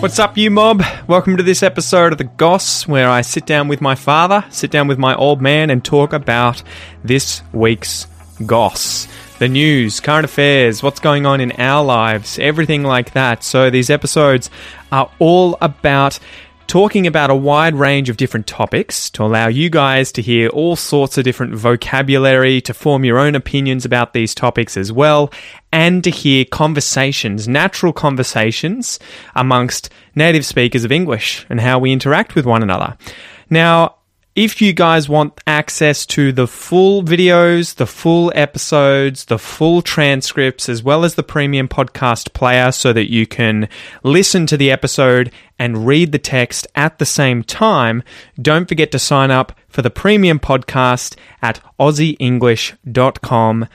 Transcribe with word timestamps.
What's 0.00 0.18
up, 0.18 0.38
you 0.38 0.50
mob? 0.50 0.82
Welcome 1.08 1.36
to 1.36 1.42
this 1.42 1.62
episode 1.62 2.12
of 2.12 2.18
The 2.18 2.24
Goss, 2.24 2.88
where 2.88 3.10
I 3.10 3.20
sit 3.20 3.44
down 3.44 3.68
with 3.68 3.82
my 3.82 3.94
father, 3.94 4.46
sit 4.48 4.70
down 4.70 4.88
with 4.88 4.98
my 4.98 5.14
old 5.14 5.42
man, 5.42 5.68
and 5.68 5.84
talk 5.84 6.14
about 6.14 6.62
this 7.04 7.42
week's 7.52 8.06
Goss. 8.46 9.06
The 9.40 9.48
news, 9.48 10.00
current 10.00 10.24
affairs, 10.24 10.82
what's 10.82 11.00
going 11.00 11.26
on 11.26 11.42
in 11.42 11.52
our 11.52 11.84
lives, 11.84 12.38
everything 12.38 12.82
like 12.82 13.12
that. 13.12 13.44
So 13.44 13.68
these 13.68 13.90
episodes 13.90 14.48
are 14.90 15.10
all 15.18 15.58
about 15.60 16.18
talking 16.70 17.04
about 17.04 17.30
a 17.30 17.34
wide 17.34 17.74
range 17.74 18.08
of 18.08 18.16
different 18.16 18.46
topics 18.46 19.10
to 19.10 19.24
allow 19.24 19.48
you 19.48 19.68
guys 19.68 20.12
to 20.12 20.22
hear 20.22 20.48
all 20.50 20.76
sorts 20.76 21.18
of 21.18 21.24
different 21.24 21.52
vocabulary, 21.52 22.60
to 22.60 22.72
form 22.72 23.04
your 23.04 23.18
own 23.18 23.34
opinions 23.34 23.84
about 23.84 24.12
these 24.12 24.36
topics 24.36 24.76
as 24.76 24.92
well, 24.92 25.32
and 25.72 26.04
to 26.04 26.10
hear 26.10 26.44
conversations, 26.44 27.48
natural 27.48 27.92
conversations 27.92 29.00
amongst 29.34 29.90
native 30.14 30.46
speakers 30.46 30.84
of 30.84 30.92
English 30.92 31.44
and 31.50 31.60
how 31.60 31.76
we 31.76 31.90
interact 31.90 32.36
with 32.36 32.46
one 32.46 32.62
another. 32.62 32.96
Now, 33.50 33.96
if 34.36 34.62
you 34.62 34.72
guys 34.72 35.08
want 35.08 35.40
access 35.46 36.06
to 36.06 36.32
the 36.32 36.46
full 36.46 37.02
videos, 37.02 37.74
the 37.74 37.86
full 37.86 38.32
episodes, 38.34 39.24
the 39.24 39.38
full 39.38 39.82
transcripts, 39.82 40.68
as 40.68 40.82
well 40.82 41.04
as 41.04 41.16
the 41.16 41.22
premium 41.22 41.66
podcast 41.66 42.32
player 42.32 42.70
so 42.70 42.92
that 42.92 43.10
you 43.10 43.26
can 43.26 43.68
listen 44.04 44.46
to 44.46 44.56
the 44.56 44.70
episode 44.70 45.32
and 45.58 45.86
read 45.86 46.12
the 46.12 46.18
text 46.18 46.66
at 46.76 46.98
the 46.98 47.06
same 47.06 47.42
time, 47.42 48.02
don't 48.40 48.68
forget 48.68 48.92
to 48.92 48.98
sign 48.98 49.30
up 49.30 49.58
for 49.68 49.82
the 49.82 49.90
premium 49.90 50.38
podcast 50.38 51.16
at 51.42 51.60
aussieenglish.com 51.78 53.66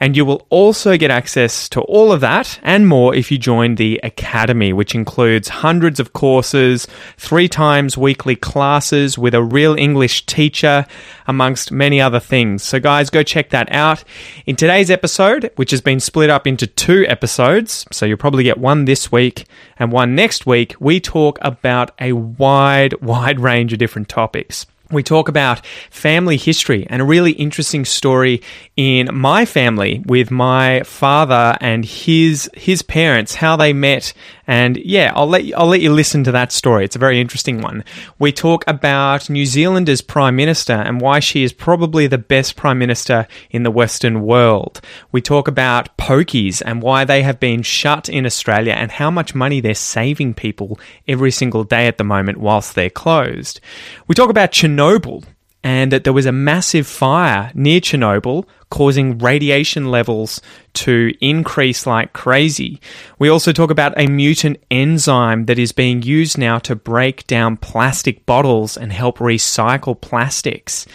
and 0.00 0.16
you 0.16 0.24
will 0.24 0.46
also 0.50 0.96
get 0.96 1.10
access 1.10 1.68
to 1.70 1.80
all 1.82 2.12
of 2.12 2.20
that 2.20 2.58
and 2.62 2.86
more 2.86 3.14
if 3.14 3.30
you 3.30 3.38
join 3.38 3.76
the 3.76 4.00
Academy, 4.02 4.72
which 4.72 4.94
includes 4.94 5.48
hundreds 5.48 5.98
of 5.98 6.12
courses, 6.12 6.86
three 7.16 7.48
times 7.48 7.96
weekly 7.96 8.36
classes 8.36 9.16
with 9.16 9.34
a 9.34 9.42
real 9.42 9.74
English 9.74 10.26
teacher, 10.26 10.86
amongst 11.26 11.72
many 11.72 12.00
other 12.00 12.20
things. 12.20 12.62
So, 12.62 12.78
guys, 12.78 13.10
go 13.10 13.22
check 13.22 13.50
that 13.50 13.70
out. 13.72 14.04
In 14.44 14.56
today's 14.56 14.90
episode, 14.90 15.50
which 15.56 15.70
has 15.70 15.80
been 15.80 16.00
split 16.00 16.30
up 16.30 16.46
into 16.46 16.66
two 16.66 17.04
episodes, 17.08 17.86
so 17.90 18.06
you'll 18.06 18.18
probably 18.18 18.44
get 18.44 18.58
one 18.58 18.84
this 18.84 19.10
week 19.10 19.46
and 19.78 19.90
one 19.90 20.14
next 20.14 20.46
week, 20.46 20.74
we 20.78 21.00
talk 21.00 21.38
about 21.42 21.90
a 22.00 22.12
wide, 22.12 23.00
wide 23.02 23.40
range 23.40 23.72
of 23.72 23.78
different 23.78 24.08
topics 24.08 24.66
we 24.90 25.02
talk 25.02 25.28
about 25.28 25.64
family 25.90 26.36
history 26.36 26.86
and 26.88 27.02
a 27.02 27.04
really 27.04 27.32
interesting 27.32 27.84
story 27.84 28.42
in 28.76 29.08
my 29.12 29.44
family 29.44 30.02
with 30.06 30.30
my 30.30 30.82
father 30.82 31.56
and 31.60 31.84
his 31.84 32.48
his 32.54 32.82
parents 32.82 33.34
how 33.34 33.56
they 33.56 33.72
met 33.72 34.12
and 34.46 34.76
yeah 34.78 35.12
I'll 35.14 35.26
let 35.26 35.44
you, 35.44 35.54
I'll 35.56 35.66
let 35.66 35.80
you 35.80 35.92
listen 35.92 36.24
to 36.24 36.32
that 36.32 36.52
story. 36.52 36.84
It's 36.84 36.96
a 36.96 37.00
very 37.00 37.20
interesting 37.20 37.60
one. 37.60 37.84
We 38.18 38.32
talk 38.32 38.64
about 38.66 39.28
New 39.28 39.46
Zealand's 39.46 40.00
prime 40.00 40.36
minister 40.36 40.72
and 40.72 41.00
why 41.00 41.20
she 41.20 41.42
is 41.42 41.52
probably 41.52 42.06
the 42.06 42.18
best 42.18 42.56
prime 42.56 42.78
minister 42.78 43.26
in 43.50 43.62
the 43.62 43.70
western 43.70 44.22
world. 44.22 44.80
We 45.12 45.20
talk 45.20 45.48
about 45.48 45.96
pokies 45.96 46.62
and 46.64 46.82
why 46.82 47.04
they 47.04 47.22
have 47.22 47.40
been 47.40 47.62
shut 47.62 48.08
in 48.08 48.26
Australia 48.26 48.72
and 48.72 48.90
how 48.90 49.10
much 49.10 49.34
money 49.34 49.60
they're 49.60 49.74
saving 49.74 50.34
people 50.34 50.78
every 51.06 51.30
single 51.30 51.64
day 51.64 51.86
at 51.86 51.98
the 51.98 52.04
moment 52.04 52.38
whilst 52.38 52.74
they're 52.74 52.90
closed. 52.90 53.60
We 54.06 54.14
talk 54.14 54.30
about 54.30 54.52
Chernobyl 54.52 55.24
and 55.66 55.90
that 55.90 56.04
there 56.04 56.12
was 56.12 56.26
a 56.26 56.30
massive 56.30 56.86
fire 56.86 57.50
near 57.52 57.80
Chernobyl 57.80 58.44
causing 58.70 59.18
radiation 59.18 59.90
levels 59.90 60.40
to 60.74 61.12
increase 61.20 61.88
like 61.88 62.12
crazy. 62.12 62.80
We 63.18 63.28
also 63.28 63.50
talk 63.50 63.72
about 63.72 63.92
a 63.98 64.06
mutant 64.06 64.62
enzyme 64.70 65.46
that 65.46 65.58
is 65.58 65.72
being 65.72 66.02
used 66.02 66.38
now 66.38 66.60
to 66.60 66.76
break 66.76 67.26
down 67.26 67.56
plastic 67.56 68.24
bottles 68.26 68.76
and 68.76 68.92
help 68.92 69.18
recycle 69.18 70.00
plastics. 70.00 70.86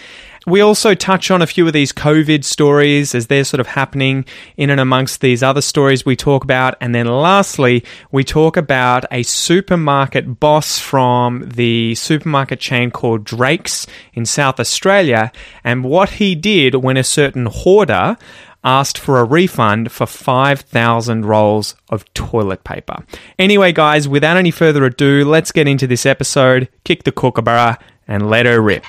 We 0.48 0.60
also 0.60 0.96
touch 0.96 1.30
on 1.30 1.44
a 1.44 1.48
few 1.48 1.68
of 1.68 1.74
these 1.74 1.94
COVID 1.94 2.44
stories 2.44 3.14
as 3.14 3.28
they're 3.28 3.44
sort 3.44 3.60
of 3.60 3.68
happening 3.68 4.26
in 4.58 4.72
and 4.72 4.80
amongst 4.80 5.22
these 5.22 5.44
other 5.44 5.62
stories 5.62 6.04
we 6.04 6.16
talk 6.16 6.44
about. 6.44 6.76
And 6.82 6.96
then 6.96 7.06
lastly, 7.06 7.84
we 8.12 8.24
talk 8.24 8.58
about 8.58 9.06
a 9.12 9.22
supermarket 9.22 10.40
boss 10.40 10.80
from 10.80 11.48
the 11.48 11.94
supermarket 11.94 12.60
chain 12.60 12.90
called 12.90 13.24
Drake's 13.24 13.86
in 14.14 14.26
South 14.26 14.60
Australia 14.60 15.32
and 15.64 15.84
what 15.84 16.10
he 16.12 16.34
did 16.34 16.74
when 16.76 16.98
a 16.98 17.04
certain 17.04 17.46
hoarder 17.46 18.18
asked 18.64 18.98
for 18.98 19.20
a 19.20 19.24
refund 19.24 19.92
for 19.92 20.08
5,000 20.08 21.26
rolls 21.26 21.76
of 21.90 22.12
toilet 22.16 22.64
paper. 22.64 23.06
Anyway, 23.38 23.72
guys, 23.72 24.08
without 24.08 24.38
any 24.38 24.52
further 24.52 24.86
ado, 24.86 25.24
let's 25.24 25.52
get 25.52 25.68
into 25.68 25.86
this 25.86 26.06
episode, 26.06 26.68
kick 26.84 27.04
the 27.04 27.12
kookaburra, 27.12 27.78
and 28.08 28.28
let 28.30 28.48
her 28.48 28.60
rip. 28.60 28.86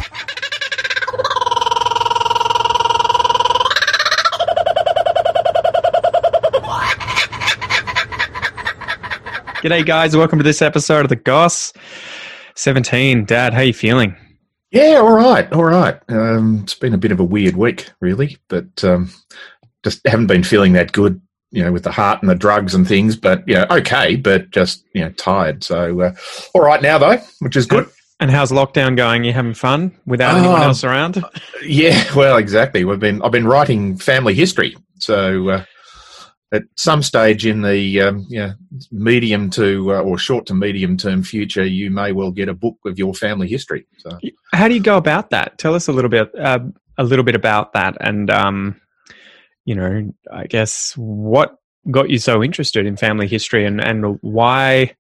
G'day, 9.62 9.86
guys. 9.86 10.16
Welcome 10.16 10.38
to 10.40 10.42
this 10.42 10.60
episode 10.60 11.04
of 11.04 11.08
The 11.08 11.16
Goss. 11.16 11.72
17. 12.56 13.24
Dad, 13.24 13.54
how 13.54 13.60
you 13.60 13.72
feeling? 13.72 14.16
Yeah, 14.72 14.96
all 14.96 15.12
right, 15.12 15.50
all 15.52 15.64
right. 15.64 15.98
Um, 16.08 16.60
it's 16.64 16.74
been 16.74 16.94
a 16.94 16.98
bit 16.98 17.12
of 17.12 17.20
a 17.20 17.24
weird 17.24 17.56
week, 17.56 17.90
really, 18.00 18.38
but 18.48 18.82
um, 18.82 19.10
just 19.84 20.04
haven't 20.06 20.26
been 20.26 20.42
feeling 20.42 20.72
that 20.72 20.92
good, 20.92 21.20
you 21.50 21.62
know, 21.62 21.70
with 21.70 21.84
the 21.84 21.92
heart 21.92 22.20
and 22.22 22.30
the 22.30 22.34
drugs 22.34 22.74
and 22.74 22.88
things. 22.88 23.14
But 23.14 23.46
you 23.46 23.54
know, 23.54 23.66
okay, 23.70 24.16
but 24.16 24.50
just 24.50 24.84
you 24.94 25.02
know, 25.02 25.10
tired. 25.12 25.62
So 25.62 26.00
uh, 26.00 26.14
all 26.54 26.62
right 26.62 26.82
now 26.82 26.98
though, 26.98 27.18
which 27.40 27.56
is 27.56 27.66
good. 27.66 27.88
And 28.18 28.30
how's 28.30 28.50
lockdown 28.50 28.96
going? 28.96 29.24
You 29.24 29.32
having 29.32 29.54
fun 29.54 29.92
without 30.06 30.36
anyone 30.38 30.60
Oh, 30.60 30.64
else 30.64 30.84
around? 30.84 31.22
Yeah, 31.62 32.02
well, 32.16 32.36
exactly. 32.38 32.84
We've 32.84 32.98
been 32.98 33.22
I've 33.22 33.32
been 33.32 33.46
writing 33.46 33.96
family 33.96 34.34
history, 34.34 34.76
so 34.98 35.48
uh, 35.50 35.64
at 36.52 36.64
some 36.76 37.02
stage 37.02 37.46
in 37.46 37.62
the 37.62 38.00
um, 38.00 38.26
you 38.28 38.38
know, 38.38 38.52
medium 38.90 39.48
to 39.50 39.94
uh, 39.94 40.02
or 40.02 40.18
short 40.18 40.46
to 40.46 40.54
medium 40.54 40.96
term 40.96 41.22
future, 41.22 41.64
you 41.64 41.90
may 41.90 42.12
well 42.12 42.30
get 42.30 42.48
a 42.48 42.54
book 42.54 42.76
of 42.84 42.98
your 42.98 43.14
family 43.14 43.48
history. 43.48 43.86
So. 43.98 44.18
How 44.52 44.68
do 44.68 44.74
you 44.74 44.82
go 44.82 44.96
about 44.96 45.30
that? 45.30 45.58
Tell 45.58 45.74
us 45.74 45.88
a 45.88 45.92
little 45.92 46.10
bit, 46.10 46.30
uh, 46.38 46.60
a 46.98 47.04
little 47.04 47.24
bit 47.24 47.34
about 47.34 47.72
that, 47.72 47.96
and 48.00 48.30
um, 48.30 48.80
you 49.64 49.74
know, 49.74 50.12
I 50.30 50.46
guess 50.46 50.92
what 50.96 51.56
got 51.90 52.10
you 52.10 52.18
so 52.18 52.42
interested 52.42 52.86
in 52.86 52.96
family 52.96 53.26
history, 53.26 53.64
and 53.64 53.80
and 53.82 54.18
why 54.20 54.94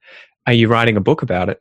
are 0.46 0.54
you 0.54 0.68
writing 0.68 0.96
a 0.96 1.00
book 1.00 1.22
about 1.22 1.50
it? 1.50 1.60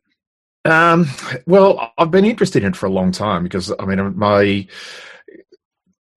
Um, 0.64 1.08
well, 1.48 1.92
I've 1.98 2.12
been 2.12 2.26
interested 2.26 2.64
in 2.64 2.70
it 2.70 2.76
for 2.76 2.86
a 2.86 2.92
long 2.92 3.12
time 3.12 3.44
because 3.44 3.74
I 3.78 3.86
mean, 3.86 4.18
my 4.18 4.68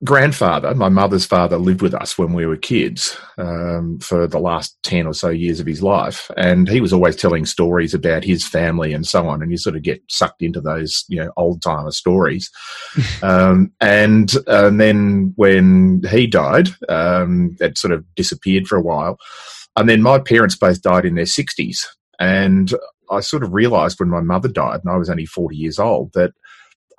grandfather, 0.05 0.75
my 0.75 0.89
mother's 0.89 1.25
father, 1.25 1.57
lived 1.57 1.83
with 1.83 1.95
us 1.95 2.19
when 2.19 2.33
we 2.33 2.47
were 2.47 2.57
kids 2.57 3.17
um, 3.39 3.99
for 4.01 4.27
the 4.27 4.39
last 4.39 4.77
10 4.83 5.07
or 5.07 5.15
so 5.15 5.31
years 5.31 5.61
of 5.61 5.67
his 5.67 5.83
life. 5.83 6.31
And 6.37 6.69
he 6.69 6.81
was 6.81 6.93
always 6.93 7.17
telling 7.17 7.47
stories 7.47 7.95
about 7.95 8.23
his 8.23 8.47
family 8.47 8.93
and 8.93 9.07
so 9.07 9.27
on. 9.27 9.43
And 9.43 9.51
you 9.51 9.57
sort 9.57 9.77
of 9.77 9.83
get 9.83 10.03
sucked 10.09 10.43
into 10.43 10.61
those, 10.61 11.05
you 11.09 11.17
know, 11.17 11.33
old 11.37 11.63
timer 11.63 11.91
stories. 11.91 12.51
um, 13.23 13.73
and, 13.81 14.33
and 14.47 14.81
then 14.81 15.33
when 15.37 16.03
he 16.11 16.27
died, 16.27 16.69
um, 16.89 17.57
it 17.61 17.79
sort 17.79 17.93
of 17.93 18.05
disappeared 18.15 18.67
for 18.67 18.77
a 18.77 18.83
while. 18.83 19.19
And 19.77 19.89
then 19.89 20.03
my 20.03 20.19
parents 20.19 20.57
both 20.57 20.83
died 20.83 21.05
in 21.05 21.15
their 21.15 21.25
60s. 21.25 21.87
And 22.21 22.73
I 23.11 23.21
sort 23.21 23.43
of 23.43 23.53
realized 23.53 23.99
when 23.99 24.09
my 24.09 24.21
mother 24.21 24.49
died, 24.49 24.81
and 24.85 24.93
I 24.93 24.97
was 24.97 25.11
only 25.11 25.27
40 25.27 25.57
years 25.57 25.79
old, 25.79 26.13
that 26.15 26.33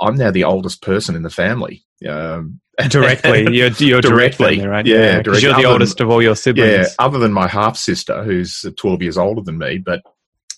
I'm 0.02 0.16
now 0.16 0.32
the 0.32 0.44
oldest 0.44 0.82
person 0.82 1.16
in 1.16 1.24
the 1.24 1.30
family. 1.30 1.86
Um, 2.08 2.60
Directly, 2.90 3.42
you're, 3.56 3.70
you're 3.70 4.02
Directly, 4.02 4.58
directly, 4.58 4.68
right? 4.68 4.86
yeah, 4.86 5.18
because 5.20 5.42
you're 5.42 5.54
the 5.54 5.60
Other 5.60 5.68
oldest 5.70 6.02
of 6.02 6.10
all 6.10 6.22
your 6.22 6.36
siblings. 6.36 6.72
yeah, 6.72 6.86
other 7.00 7.20
than 7.20 7.32
my 7.32 7.48
half 7.48 7.78
sister, 7.78 8.24
who's 8.24 8.66
12 8.78 9.02
years 9.02 9.18
older 9.18 9.42
than 9.42 9.58
me, 9.58 9.78
but 9.78 10.02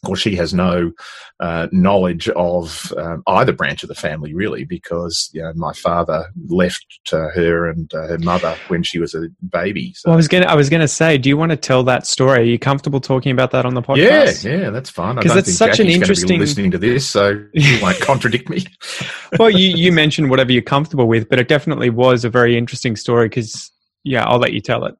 of 0.03 0.07
course 0.07 0.19
she 0.19 0.35
has 0.35 0.53
no 0.53 0.91
uh, 1.39 1.67
knowledge 1.71 2.29
of 2.29 2.93
um, 2.97 3.23
either 3.27 3.51
branch 3.51 3.83
of 3.83 3.89
the 3.89 3.95
family 3.95 4.33
really, 4.33 4.63
because 4.63 5.29
you 5.33 5.41
know, 5.41 5.53
my 5.55 5.73
father 5.73 6.25
left 6.47 6.85
uh, 7.11 7.29
her 7.33 7.69
and 7.69 7.93
uh, 7.93 8.07
her 8.07 8.17
mother 8.19 8.55
when 8.67 8.83
she 8.83 8.99
was 8.99 9.13
a 9.13 9.27
baby. 9.51 9.93
So. 9.95 10.09
Well, 10.09 10.13
I 10.13 10.17
was 10.17 10.27
gonna, 10.27 10.45
I 10.45 10.55
was 10.55 10.69
gonna 10.69 10.87
say, 10.87 11.17
do 11.17 11.29
you 11.29 11.37
want 11.37 11.51
to 11.51 11.57
tell 11.57 11.83
that 11.83 12.07
story? 12.07 12.39
Are 12.39 12.43
you 12.43 12.59
comfortable 12.59 12.99
talking 12.99 13.31
about 13.31 13.51
that 13.51 13.65
on 13.65 13.73
the 13.73 13.81
podcast? 13.81 14.43
yeah, 14.43 14.57
yeah, 14.57 14.69
that's 14.69 14.89
fine. 14.89 15.15
Because 15.15 15.35
it's 15.35 15.53
such 15.53 15.79
an 15.79 15.87
Jackie's 15.87 15.87
be 15.87 15.93
interesting- 15.93 16.39
listening 16.39 16.71
to 16.71 16.77
this, 16.77 17.07
so 17.07 17.43
you 17.53 17.81
won't 17.81 17.99
contradict 17.99 18.49
me. 18.49 18.65
well, 19.39 19.49
you 19.49 19.69
you 19.69 19.91
mentioned 19.91 20.29
whatever 20.29 20.51
you're 20.51 20.61
comfortable 20.61 21.07
with, 21.07 21.29
but 21.29 21.39
it 21.39 21.47
definitely 21.47 21.89
was 21.89 22.25
a 22.25 22.29
very 22.29 22.57
interesting 22.57 22.95
story 22.95 23.29
because, 23.29 23.71
yeah, 24.03 24.23
I'll 24.25 24.39
let 24.39 24.53
you 24.53 24.61
tell 24.61 24.85
it. 24.85 24.95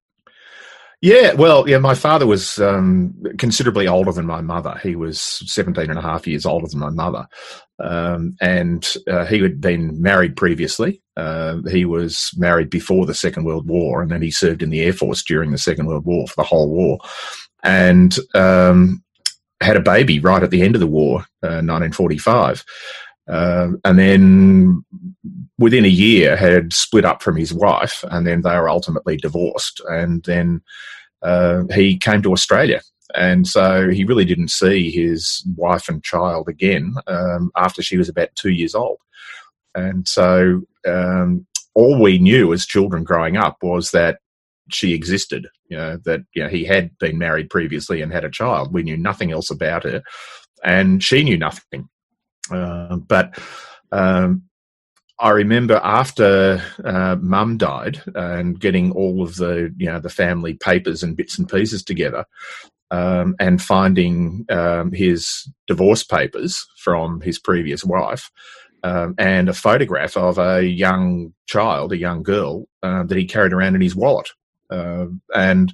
Yeah, 1.02 1.34
well, 1.34 1.70
yeah, 1.70 1.78
my 1.78 1.94
father 1.94 2.26
was 2.26 2.58
um, 2.60 3.14
considerably 3.38 3.88
older 3.88 4.12
than 4.12 4.26
my 4.26 4.42
mother. 4.42 4.80
He 4.82 4.96
was 4.96 5.22
17 5.22 5.92
and 5.92 6.00
a 6.00 6.02
half 6.02 6.26
years 6.26 6.46
older 6.46 6.68
than 6.68 6.80
my 6.80 6.90
mother. 6.90 7.28
Um, 7.80 8.36
and 8.42 8.88
uh, 9.08 9.26
he 9.26 9.40
had 9.40 9.62
been 9.62 10.02
married 10.02 10.36
previously. 10.36 11.04
Uh, 11.16 11.58
he 11.70 11.86
was 11.86 12.32
married 12.36 12.72
before 12.72 13.06
the 13.06 13.14
Second 13.14 13.44
World 13.44 13.68
War, 13.68 14.02
and 14.02 14.10
then 14.10 14.24
he 14.24 14.32
served 14.32 14.64
in 14.64 14.72
the 14.72 14.82
Air 14.82 14.94
Force 14.94 15.24
during 15.24 15.52
the 15.52 15.60
Second 15.60 15.86
World 15.86 16.06
War 16.06 16.28
for 16.28 16.36
the 16.36 16.44
whole 16.44 16.70
war. 16.70 16.98
And 17.64 18.18
um, 18.34 19.04
had 19.62 19.76
a 19.78 19.82
baby 19.82 20.20
right 20.20 20.42
at 20.42 20.50
the 20.50 20.64
end 20.64 20.76
of 20.76 20.82
the 20.82 20.88
war, 20.88 21.20
uh, 21.44 21.62
1945. 21.62 22.66
Uh, 23.28 23.70
and 23.84 24.00
then 24.00 24.84
within 25.58 25.86
a 25.86 25.90
year 25.90 26.36
had 26.36 26.74
split 26.74 27.06
up 27.06 27.22
from 27.22 27.36
his 27.36 27.54
wife, 27.54 28.04
and 28.12 28.26
then 28.26 28.42
they 28.42 28.56
were 28.56 28.70
ultimately 28.70 29.18
divorced. 29.18 29.82
And 29.90 30.24
then 30.24 30.62
uh, 31.22 31.64
he 31.74 31.98
came 31.98 32.22
to 32.22 32.32
Australia. 32.32 32.82
And 33.16 33.48
so 33.48 33.90
he 33.90 34.04
really 34.04 34.26
didn't 34.26 34.50
see 34.52 34.92
his 34.92 35.44
wife 35.56 35.88
and 35.88 36.04
child 36.04 36.50
again 36.50 36.96
um, 37.08 37.52
after 37.56 37.82
she 37.82 37.98
was 37.98 38.10
about 38.10 38.36
two 38.36 38.52
years 38.52 38.76
old. 38.76 38.98
And 39.76 40.08
so 40.08 40.62
um, 40.88 41.46
all 41.74 42.02
we 42.02 42.18
knew 42.18 42.52
as 42.54 42.66
children 42.66 43.04
growing 43.04 43.38
up 43.38 43.58
was 43.62 43.92
that 43.92 44.20
she 44.70 44.94
existed. 44.94 45.48
You 45.70 45.78
know 45.78 45.98
that 46.06 46.22
you 46.34 46.44
know 46.44 46.50
he 46.50 46.66
had 46.66 46.98
been 46.98 47.18
married 47.18 47.50
previously 47.50 48.02
and 48.02 48.12
had 48.12 48.26
a 48.26 48.32
child. 48.32 48.74
We 48.74 48.84
knew 48.84 48.98
nothing 48.98 49.32
else 49.32 49.50
about 49.50 49.84
her, 49.84 50.02
and 50.64 51.04
she 51.04 51.24
knew 51.24 51.38
nothing. 51.38 51.88
Uh, 52.52 52.98
but 52.98 53.38
um, 53.92 54.44
I 55.20 55.30
remember 55.30 55.80
after 55.84 56.62
uh, 56.84 57.16
Mum 57.20 57.58
died 57.58 58.02
and 58.14 58.60
getting 58.60 58.92
all 58.92 59.24
of 59.24 59.36
the 59.36 59.74
you 59.78 59.88
know 59.88 60.00
the 60.00 60.10
family 60.10 60.54
papers 60.54 61.04
and 61.04 61.18
bits 61.18 61.38
and 61.38 61.50
pieces 61.50 61.84
together, 61.84 62.26
um, 62.92 63.36
and 63.40 63.62
finding 63.62 64.46
um, 64.50 64.92
his 64.92 65.50
divorce 65.66 66.04
papers 66.04 66.66
from 66.78 67.22
his 67.22 67.40
previous 67.40 67.84
wife. 67.84 68.32
Um, 68.84 69.16
and 69.18 69.50
a 69.50 69.54
photograph 69.54 70.16
of 70.16 70.38
a 70.38 70.62
young 70.64 71.34
child, 71.48 71.92
a 71.92 71.98
young 71.98 72.22
girl, 72.22 72.68
uh, 72.84 73.04
that 73.04 73.18
he 73.18 73.26
carried 73.26 73.52
around 73.52 73.74
in 73.74 73.82
his 73.82 73.96
wallet. 73.96 74.30
Uh, 74.70 75.08
and 75.34 75.74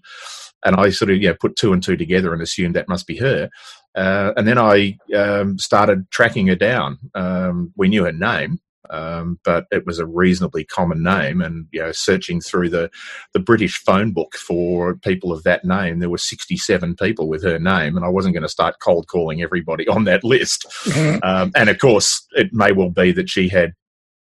and 0.65 0.75
I 0.75 0.89
sort 0.89 1.12
of 1.12 1.21
yeah 1.21 1.33
put 1.39 1.56
two 1.56 1.74
and 1.74 1.81
two 1.81 1.98
together 1.98 2.33
and 2.33 2.42
assumed 2.42 2.75
that 2.75 2.89
must 2.89 3.07
be 3.07 3.18
her. 3.18 3.50
Uh, 3.95 4.33
and 4.36 4.48
then 4.48 4.57
I 4.57 4.98
um, 5.15 5.60
started 5.60 6.10
tracking 6.10 6.48
her 6.48 6.56
down. 6.56 6.98
Um, 7.13 7.71
we 7.77 7.89
knew 7.89 8.06
her 8.06 8.12
name, 8.12 8.60
um, 8.89 9.39
but 9.44 9.65
it 9.71 9.86
was 9.86 10.00
a 10.00 10.06
reasonably 10.06 10.63
common 10.63 11.04
name. 11.04 11.42
And 11.42 11.68
you 11.71 11.81
know, 11.81 11.92
searching 11.92 12.42
through 12.42 12.69
the 12.69 12.89
the 13.33 13.39
British 13.39 13.77
phone 13.77 14.12
book 14.12 14.36
for 14.36 14.95
people 14.98 15.31
of 15.31 15.44
that 15.44 15.63
name, 15.63 16.00
there 16.00 16.10
were 16.10 16.18
sixty 16.18 16.57
seven 16.57 16.95
people 16.95 17.27
with 17.27 17.44
her 17.44 17.60
name, 17.60 17.95
and 17.95 18.06
I 18.06 18.10
wasn't 18.10 18.33
going 18.33 18.44
to 18.44 18.50
start 18.50 18.80
cold 18.81 19.07
calling 19.07 19.42
everybody 19.42 19.88
on 19.88 20.06
that 20.06 20.24
list. 20.24 20.65
Mm-hmm. 20.86 21.19
Um, 21.24 21.51
and 21.56 21.69
of 21.69 21.77
course, 21.80 22.25
it 22.31 22.54
may 22.54 22.71
well 22.71 22.89
be 22.89 23.12
that 23.12 23.30
she 23.30 23.50
had 23.50 23.74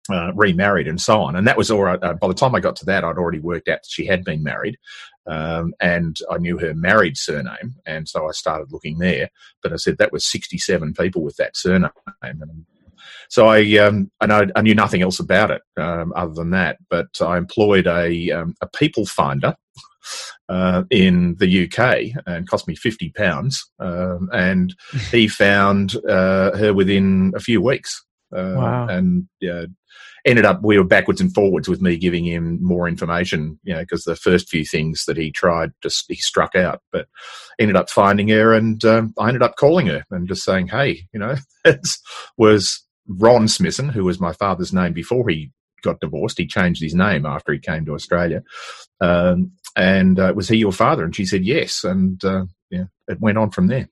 uh, 0.10 0.32
remarried 0.34 0.88
and 0.88 1.02
so 1.02 1.22
on. 1.22 1.36
And 1.36 1.48
that 1.48 1.58
was 1.58 1.72
all 1.72 1.84
right. 1.84 2.02
Uh, 2.02 2.14
by 2.14 2.28
the 2.28 2.34
time 2.34 2.56
I 2.56 2.60
got 2.60 2.76
to 2.78 2.86
that, 2.86 3.04
I'd 3.04 3.18
already 3.18 3.40
worked 3.40 3.68
out 3.68 3.80
that 3.84 3.90
she 3.90 4.06
had 4.06 4.24
been 4.24 4.44
married. 4.44 4.78
Um, 5.28 5.74
and 5.80 6.18
I 6.30 6.38
knew 6.38 6.58
her 6.60 6.74
married 6.74 7.18
surname. 7.18 7.76
And 7.86 8.08
so 8.08 8.28
I 8.28 8.32
started 8.32 8.72
looking 8.72 9.00
there. 9.00 9.30
But 9.64 9.74
I 9.74 9.78
said 9.78 9.98
that 9.98 10.12
was 10.12 10.26
67 10.26 10.94
people 10.94 11.24
with 11.24 11.38
that 11.38 11.58
surname. 11.58 11.90
And 12.22 12.66
so 13.30 13.48
I, 13.48 13.78
um, 13.78 14.12
and 14.22 14.32
I, 14.32 14.48
I, 14.56 14.62
knew 14.62 14.76
nothing 14.76 15.02
else 15.02 15.20
about 15.20 15.50
it 15.50 15.64
um, 15.78 16.14
other 16.16 16.34
than 16.34 16.52
that. 16.52 16.78
But 16.90 17.08
I 17.22 17.38
employed 17.38 17.88
a, 17.88 18.32
um, 18.32 18.56
a 18.62 18.68
people 18.68 19.06
finder. 19.06 19.56
Uh, 20.48 20.84
in 20.92 21.36
the 21.40 21.64
UK 21.66 22.12
and 22.28 22.48
cost 22.48 22.68
me 22.68 22.76
fifty 22.76 23.10
pounds, 23.10 23.68
um, 23.80 24.30
and 24.32 24.76
he 25.10 25.28
found 25.28 25.96
uh, 26.08 26.56
her 26.56 26.72
within 26.76 27.34
a 27.36 27.40
few 27.40 27.60
weeks. 27.60 28.06
Uh, 28.32 28.54
wow. 28.56 28.88
And 28.88 29.28
yeah, 29.40 29.66
ended 30.26 30.46
up 30.46 30.62
we 30.64 30.78
were 30.78 30.84
backwards 30.84 31.22
and 31.22 31.34
forwards 31.34 31.68
with 31.68 31.82
me 31.82 31.98
giving 31.98 32.26
him 32.26 32.62
more 32.64 32.88
information, 32.88 33.60
you 33.64 33.74
know, 33.74 33.82
because 33.82 34.04
the 34.04 34.16
first 34.16 34.50
few 34.50 34.66
things 34.66 35.06
that 35.06 35.18
he 35.18 35.32
tried 35.32 35.72
just 35.82 36.06
he 36.08 36.16
struck 36.16 36.56
out, 36.56 36.82
but 36.92 37.08
ended 37.60 37.76
up 37.76 37.90
finding 37.90 38.28
her, 38.30 38.54
and 38.54 38.84
um, 38.86 39.14
I 39.20 39.28
ended 39.28 39.44
up 39.44 39.56
calling 39.56 39.88
her 39.88 40.04
and 40.12 40.28
just 40.28 40.44
saying, 40.44 40.68
hey, 40.68 41.08
you 41.14 41.20
know, 41.20 41.36
it 41.66 41.88
was 42.38 42.84
Ron 43.08 43.48
Smithson, 43.48 43.90
who 43.90 44.04
was 44.04 44.20
my 44.20 44.34
father's 44.34 44.74
name 44.74 44.94
before 44.94 45.28
he 45.30 45.52
got 45.84 46.00
divorced. 46.00 46.38
He 46.38 46.48
changed 46.48 46.82
his 46.82 46.96
name 46.96 47.26
after 47.26 47.54
he 47.54 47.60
came 47.60 47.86
to 47.86 47.94
Australia. 47.94 48.44
Um, 49.00 49.52
and 49.76 50.20
uh, 50.20 50.34
was 50.36 50.48
he 50.50 50.58
your 50.58 50.72
father? 50.72 51.04
And 51.04 51.16
she 51.16 51.26
said 51.26 51.46
yes. 51.46 51.84
And 51.84 52.24
uh, 52.26 52.46
yeah, 52.70 52.86
it 53.08 53.22
went 53.22 53.38
on 53.38 53.52
from 53.52 53.68
there. 53.68 53.88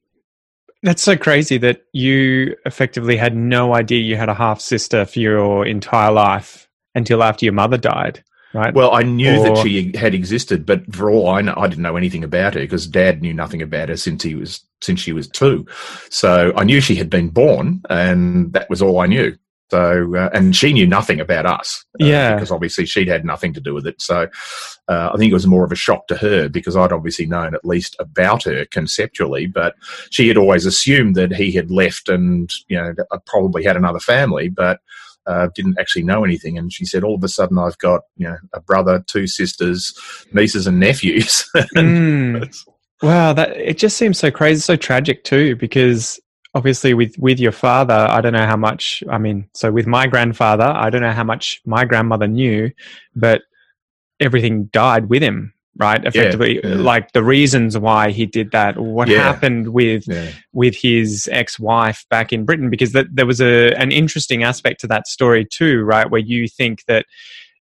That's 0.84 1.02
so 1.02 1.16
crazy 1.16 1.58
that 1.60 1.86
you 1.94 2.58
effectively 2.66 3.16
had 3.16 3.36
no 3.36 3.74
idea 3.74 4.00
you 4.00 4.18
had 4.18 4.28
a 4.28 4.34
half 4.34 4.60
sister 4.60 5.06
for 5.06 5.20
your 5.20 5.66
entire 5.66 6.12
life 6.12 6.68
until 6.94 7.24
after 7.24 7.46
your 7.46 7.54
mother 7.54 7.78
died, 7.78 8.22
right? 8.54 8.74
Well, 8.74 8.94
I 8.94 9.04
knew 9.04 9.38
or... 9.38 9.44
that 9.44 9.64
she 9.64 9.96
had 9.96 10.14
existed, 10.14 10.66
but 10.66 10.94
for 10.94 11.10
all 11.10 11.30
I 11.30 11.42
know, 11.42 11.54
I 11.56 11.68
didn't 11.68 11.84
know 11.84 11.96
anything 11.96 12.26
about 12.26 12.56
her 12.56 12.60
because 12.60 12.86
Dad 12.86 13.22
knew 13.22 13.34
nothing 13.34 13.62
about 13.62 13.88
her 13.88 13.96
since 13.96 14.24
he 14.24 14.36
was 14.36 14.60
since 14.82 15.00
she 15.00 15.14
was 15.14 15.30
two. 15.30 15.66
So 16.10 16.52
I 16.58 16.66
knew 16.66 16.82
she 16.82 16.96
had 16.96 17.10
been 17.10 17.30
born, 17.30 17.82
and 17.90 18.52
that 18.52 18.70
was 18.70 18.82
all 18.82 19.00
I 19.00 19.08
knew. 19.08 19.38
So, 19.74 20.16
uh, 20.16 20.30
and 20.36 20.56
she 20.56 20.72
knew 20.72 20.86
nothing 20.86 21.20
about 21.20 21.48
us. 21.48 21.84
Uh, 22.00 22.06
yeah. 22.06 22.36
Because 22.36 22.52
obviously 22.52 22.86
she'd 22.86 23.08
had 23.08 23.26
nothing 23.26 23.54
to 23.56 23.60
do 23.60 23.74
with 23.74 23.88
it. 23.88 24.00
So 24.00 24.28
uh, 24.88 25.10
I 25.12 25.18
think 25.18 25.32
it 25.32 25.34
was 25.34 25.48
more 25.48 25.64
of 25.64 25.72
a 25.72 25.76
shock 25.76 26.06
to 26.10 26.16
her 26.18 26.48
because 26.48 26.78
I'd 26.78 26.92
obviously 26.92 27.26
known 27.26 27.56
at 27.56 27.66
least 27.66 27.96
about 27.98 28.44
her 28.44 28.66
conceptually, 28.66 29.48
but 29.48 29.74
she 30.12 30.28
had 30.28 30.38
always 30.38 30.68
assumed 30.68 31.16
that 31.16 31.34
he 31.34 31.52
had 31.52 31.72
left 31.72 32.08
and, 32.08 32.54
you 32.68 32.78
know, 32.78 32.94
probably 33.26 33.64
had 33.64 33.76
another 33.76 34.00
family, 34.00 34.48
but 34.48 34.80
uh, 35.26 35.48
didn't 35.56 35.80
actually 35.80 36.04
know 36.04 36.24
anything. 36.24 36.56
And 36.56 36.72
she 36.72 36.86
said, 36.86 37.04
all 37.04 37.16
of 37.16 37.24
a 37.24 37.28
sudden 37.28 37.58
I've 37.58 37.80
got, 37.80 38.02
you 38.16 38.28
know, 38.28 38.38
a 38.54 38.62
brother, 38.62 39.04
two 39.08 39.26
sisters, 39.26 39.92
nieces 40.34 40.68
and 40.68 40.80
nephews. 40.80 41.50
mm. 41.76 42.56
Wow, 43.02 43.34
that 43.34 43.58
it 43.58 43.80
just 43.80 43.98
seems 43.98 44.20
so 44.20 44.30
crazy, 44.30 44.62
so 44.62 44.76
tragic 44.76 45.24
too, 45.24 45.56
because 45.56 46.20
obviously 46.54 46.94
with 46.94 47.18
with 47.18 47.40
your 47.40 47.52
father 47.52 48.08
i 48.10 48.22
don't 48.22 48.34
know 48.34 48.46
how 48.46 48.58
much 48.58 49.04
i 49.10 49.18
mean 49.18 49.48
so 49.54 49.72
with 49.72 49.88
my 49.88 50.08
grandfather 50.08 50.66
i 50.66 50.90
don't 50.90 51.02
know 51.02 51.12
how 51.12 51.24
much 51.24 51.62
my 51.66 51.86
grandmother 51.86 52.28
knew 52.28 52.70
but 53.16 53.42
everything 54.20 54.66
died 54.66 55.10
with 55.10 55.22
him 55.22 55.54
right 55.78 56.06
effectively 56.06 56.56
yeah, 56.56 56.68
yeah. 56.68 56.76
like 56.76 57.12
the 57.14 57.24
reasons 57.24 57.78
why 57.78 58.12
he 58.12 58.28
did 58.28 58.52
that 58.52 58.78
what 58.78 59.08
yeah. 59.08 59.18
happened 59.18 59.70
with 59.70 60.06
with 60.52 60.76
his 60.76 61.28
ex-wife 61.32 62.06
back 62.10 62.32
in 62.32 62.46
britain 62.46 62.70
because 62.70 62.92
that, 62.92 63.08
there 63.12 63.26
was 63.26 63.42
a 63.42 63.74
an 63.74 63.92
interesting 63.92 64.44
aspect 64.44 64.80
to 64.80 64.88
that 64.88 65.08
story 65.08 65.46
too 65.46 65.82
right 65.82 66.12
where 66.12 66.22
you 66.22 66.48
think 66.48 66.86
that 66.86 67.06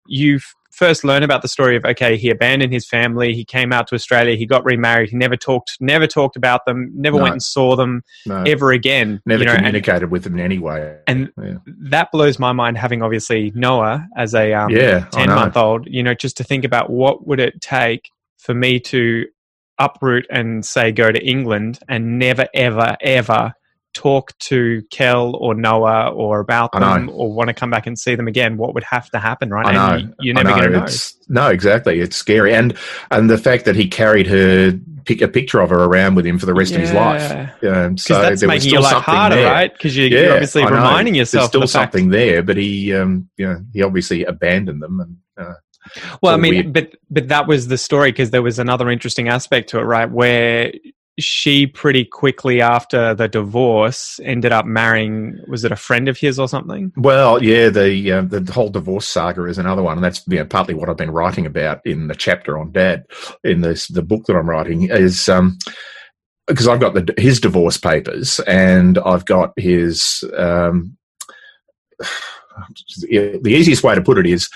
you've 0.07 0.55
first 0.73 1.05
learn 1.05 1.23
about 1.23 1.43
the 1.43 1.49
story 1.49 1.77
of 1.77 1.85
okay, 1.85 2.17
he 2.17 2.31
abandoned 2.31 2.73
his 2.73 2.87
family, 2.87 3.35
he 3.35 3.45
came 3.45 3.73
out 3.73 3.87
to 3.89 3.95
Australia, 3.95 4.35
he 4.35 4.47
got 4.47 4.65
remarried, 4.65 5.11
he 5.11 5.17
never 5.17 5.37
talked, 5.37 5.77
never 5.81 6.07
talked 6.07 6.35
about 6.37 6.65
them, 6.67 6.91
never 6.95 7.19
no. 7.19 7.23
went 7.23 7.35
and 7.35 7.43
saw 7.43 7.77
them 7.77 8.03
no. 8.27 8.43
ever 8.43 8.73
again. 8.73 9.21
Never 9.27 9.43
you 9.43 9.47
know, 9.47 9.57
communicated 9.57 10.05
and, 10.05 10.13
with 10.13 10.25
them 10.25 10.35
in 10.35 10.41
any 10.41 10.59
way. 10.59 10.99
And 11.07 11.31
yeah. 11.41 11.59
that 11.67 12.11
blows 12.11 12.39
my 12.39 12.53
mind. 12.53 12.79
Having 12.79 13.03
obviously 13.03 13.53
Noah 13.55 14.07
as 14.17 14.35
a 14.35 14.53
um, 14.53 14.71
yeah, 14.71 15.07
ten 15.13 15.29
month 15.29 15.57
old, 15.57 15.87
you 15.87 16.03
know, 16.03 16.15
just 16.15 16.37
to 16.39 16.45
think 16.45 16.65
about 16.65 16.91
what 16.91 17.27
would 17.27 17.41
it 17.41 17.61
take 17.61 18.11
for 18.39 18.55
me 18.55 18.81
to 18.81 19.27
uproot 19.79 20.27
and 20.31 20.65
say 20.65 20.93
go 20.93 21.11
to 21.11 21.25
England 21.25 21.79
and 21.89 22.19
never 22.19 22.47
ever 22.55 22.97
ever 23.01 23.53
talk 23.95 24.37
to 24.39 24.83
Kel 24.91 25.37
or 25.37 25.55
Noah 25.55 26.11
or 26.11 26.41
about 26.41 26.73
them 26.73 27.11
or 27.13 27.33
want 27.33 27.49
to 27.49 27.55
come 27.55 27.71
back 27.71 27.87
and 27.87 27.99
see 27.99 28.15
them 28.15 28.29
again, 28.29 28.57
what 28.57 28.75
would 28.75 28.85
have 28.85 29.11
to 29.11 29.19
happen, 29.19 29.51
right? 29.51 29.67
I 29.67 29.73
know. 29.73 29.95
And 29.97 30.15
you, 30.21 30.33
are 30.33 30.45
never 30.45 30.51
going 30.51 30.73
to 30.73 30.81
know. 30.81 30.87
No, 31.29 31.49
exactly. 31.49 32.01
It's 32.01 32.17
scary, 32.17 32.55
and 32.55 32.77
and 33.11 33.31
the 33.31 33.39
fact 33.39 33.65
that 33.65 33.77
he 33.77 33.89
carried 33.89 34.27
her 34.27 34.79
pick 35.05 35.21
a 35.21 35.29
picture 35.29 35.61
of 35.61 35.71
her 35.71 35.85
around 35.85 36.15
with 36.15 36.27
him 36.27 36.39
for 36.39 36.47
the 36.47 36.55
rest 36.55 36.73
yeah. 36.73 36.77
of 36.77 36.83
his 36.83 36.93
life. 36.93 37.65
Um, 37.65 37.97
so 37.97 38.21
that's 38.21 38.43
making 38.43 38.71
your 38.71 38.83
life 38.83 39.03
harder, 39.03 39.37
there. 39.37 39.51
right? 39.51 39.73
Because 39.73 39.97
you, 39.97 40.07
are 40.29 40.33
obviously 40.33 40.65
reminding 40.65 41.15
yourself. 41.15 41.53
There's 41.53 41.71
still 41.71 41.81
something 41.81 42.11
there, 42.11 42.43
but 42.43 42.57
he, 42.57 42.95
um, 42.95 43.29
you 43.37 43.47
know, 43.47 43.65
he 43.73 43.83
obviously 43.83 44.25
abandoned 44.25 44.83
them 44.83 45.01
and. 45.01 45.17
Uh, 45.37 45.55
well, 46.23 46.33
I 46.33 46.37
mean, 46.37 46.55
weird. 46.55 46.73
but 46.73 46.95
but 47.11 47.29
that 47.29 47.49
was 47.49 47.67
the 47.67 47.77
story 47.77 48.13
because 48.13 48.31
there 48.31 48.43
was 48.43 48.61
another 48.61 48.89
interesting 48.89 49.29
aspect 49.29 49.71
to 49.71 49.81
it, 49.81 49.83
right? 49.83 50.09
Where 50.09 50.73
she 51.19 51.67
pretty 51.67 52.05
quickly 52.05 52.63
after 52.63 53.15
the 53.15 53.29
divorce 53.29 54.19
ended 54.23 54.51
up 54.51 54.65
marrying 54.65 55.39
was 55.47 55.65
it 55.65 55.73
a 55.73 55.77
friend 55.77 56.09
of 56.09 56.17
his 56.17 56.39
or 56.39 56.49
something? 56.49 56.93
Well 56.97 57.43
yeah 57.43 57.69
the 57.69 58.13
uh, 58.13 58.23
the 58.23 58.51
whole 58.53 58.71
divorce 58.71 59.07
saga 59.07 59.45
is 59.45 59.59
another 59.59 59.83
one. 59.83 59.99
And 59.99 60.05
that's 60.05 60.27
you 60.27 60.39
know, 60.39 60.47
partly 60.47 60.75
what 60.75 60.89
i've 60.89 60.97
been 60.97 61.11
writing 61.11 61.47
about 61.47 61.85
in 61.85 62.09
the 62.09 62.15
chapter 62.15 62.59
on 62.59 62.73
dad 62.73 63.05
in 63.45 63.61
this 63.61 63.89
the 63.89 64.03
book 64.03 64.25
that 64.27 64.37
i'm 64.37 64.49
writing 64.49 64.85
is 64.85 65.29
um 65.29 65.59
because 66.47 66.67
i've 66.67 66.81
got 66.81 66.95
the 66.95 67.15
his 67.19 67.41
divorce 67.41 67.77
papers 67.77 68.41
and 68.41 68.99
i've 68.99 69.27
got 69.27 69.53
his 69.57 70.25
um 70.37 70.97
the 73.01 73.41
easiest 73.47 73.83
way 73.83 73.95
to 73.95 74.03
put 74.03 74.19
it 74.19 74.27
is 74.27 74.49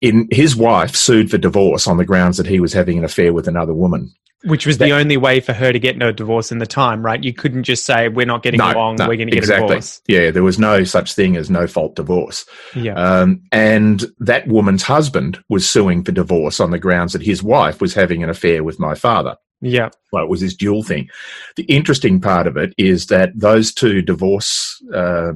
in 0.00 0.26
his 0.30 0.56
wife 0.56 0.96
sued 0.96 1.30
for 1.30 1.38
divorce 1.38 1.86
on 1.86 1.96
the 1.96 2.04
grounds 2.04 2.36
that 2.36 2.46
he 2.46 2.60
was 2.60 2.72
having 2.72 2.98
an 2.98 3.04
affair 3.04 3.32
with 3.32 3.48
another 3.48 3.74
woman 3.74 4.12
which 4.44 4.66
was 4.66 4.78
that, 4.78 4.86
the 4.86 4.92
only 4.92 5.16
way 5.16 5.40
for 5.40 5.52
her 5.52 5.72
to 5.72 5.78
get 5.78 5.96
no 5.96 6.12
divorce 6.12 6.50
in 6.50 6.58
the 6.58 6.66
time, 6.66 7.04
right? 7.04 7.22
You 7.22 7.32
couldn't 7.32 7.64
just 7.64 7.84
say, 7.84 8.08
we're 8.08 8.26
not 8.26 8.42
getting 8.42 8.58
no, 8.58 8.72
along, 8.72 8.96
no, 8.96 9.06
we're 9.06 9.16
going 9.16 9.30
to 9.30 9.34
get 9.34 9.44
a 9.44 9.60
divorce. 9.60 10.00
Yeah, 10.08 10.30
there 10.30 10.42
was 10.42 10.58
no 10.58 10.84
such 10.84 11.14
thing 11.14 11.36
as 11.36 11.50
no 11.50 11.66
fault 11.66 11.94
divorce. 11.94 12.44
Yeah. 12.74 12.94
Um, 12.94 13.42
and 13.52 14.04
that 14.18 14.48
woman's 14.48 14.82
husband 14.82 15.42
was 15.48 15.68
suing 15.68 16.04
for 16.04 16.12
divorce 16.12 16.60
on 16.60 16.70
the 16.70 16.78
grounds 16.78 17.12
that 17.12 17.22
his 17.22 17.42
wife 17.42 17.80
was 17.80 17.94
having 17.94 18.22
an 18.22 18.30
affair 18.30 18.64
with 18.64 18.78
my 18.78 18.94
father. 18.94 19.36
Yeah. 19.60 19.90
Well, 20.12 20.24
it 20.24 20.30
was 20.30 20.40
this 20.40 20.56
dual 20.56 20.82
thing. 20.82 21.08
The 21.56 21.64
interesting 21.64 22.20
part 22.20 22.46
of 22.46 22.56
it 22.56 22.74
is 22.76 23.06
that 23.06 23.30
those 23.34 23.72
two 23.72 24.02
divorce 24.02 24.82
uh, 24.92 25.32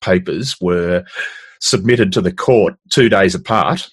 papers 0.00 0.60
were 0.60 1.04
submitted 1.60 2.12
to 2.12 2.20
the 2.20 2.32
court 2.32 2.74
two 2.90 3.08
days 3.08 3.34
apart. 3.34 3.88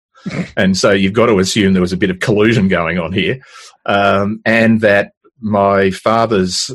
and 0.56 0.76
so 0.76 0.92
you've 0.92 1.12
got 1.12 1.26
to 1.26 1.38
assume 1.38 1.72
there 1.72 1.82
was 1.82 1.92
a 1.92 1.96
bit 1.96 2.10
of 2.10 2.20
collusion 2.20 2.68
going 2.68 2.98
on 2.98 3.12
here. 3.12 3.40
Um, 3.86 4.40
and 4.44 4.80
that 4.80 5.12
my 5.40 5.90
father's 5.90 6.70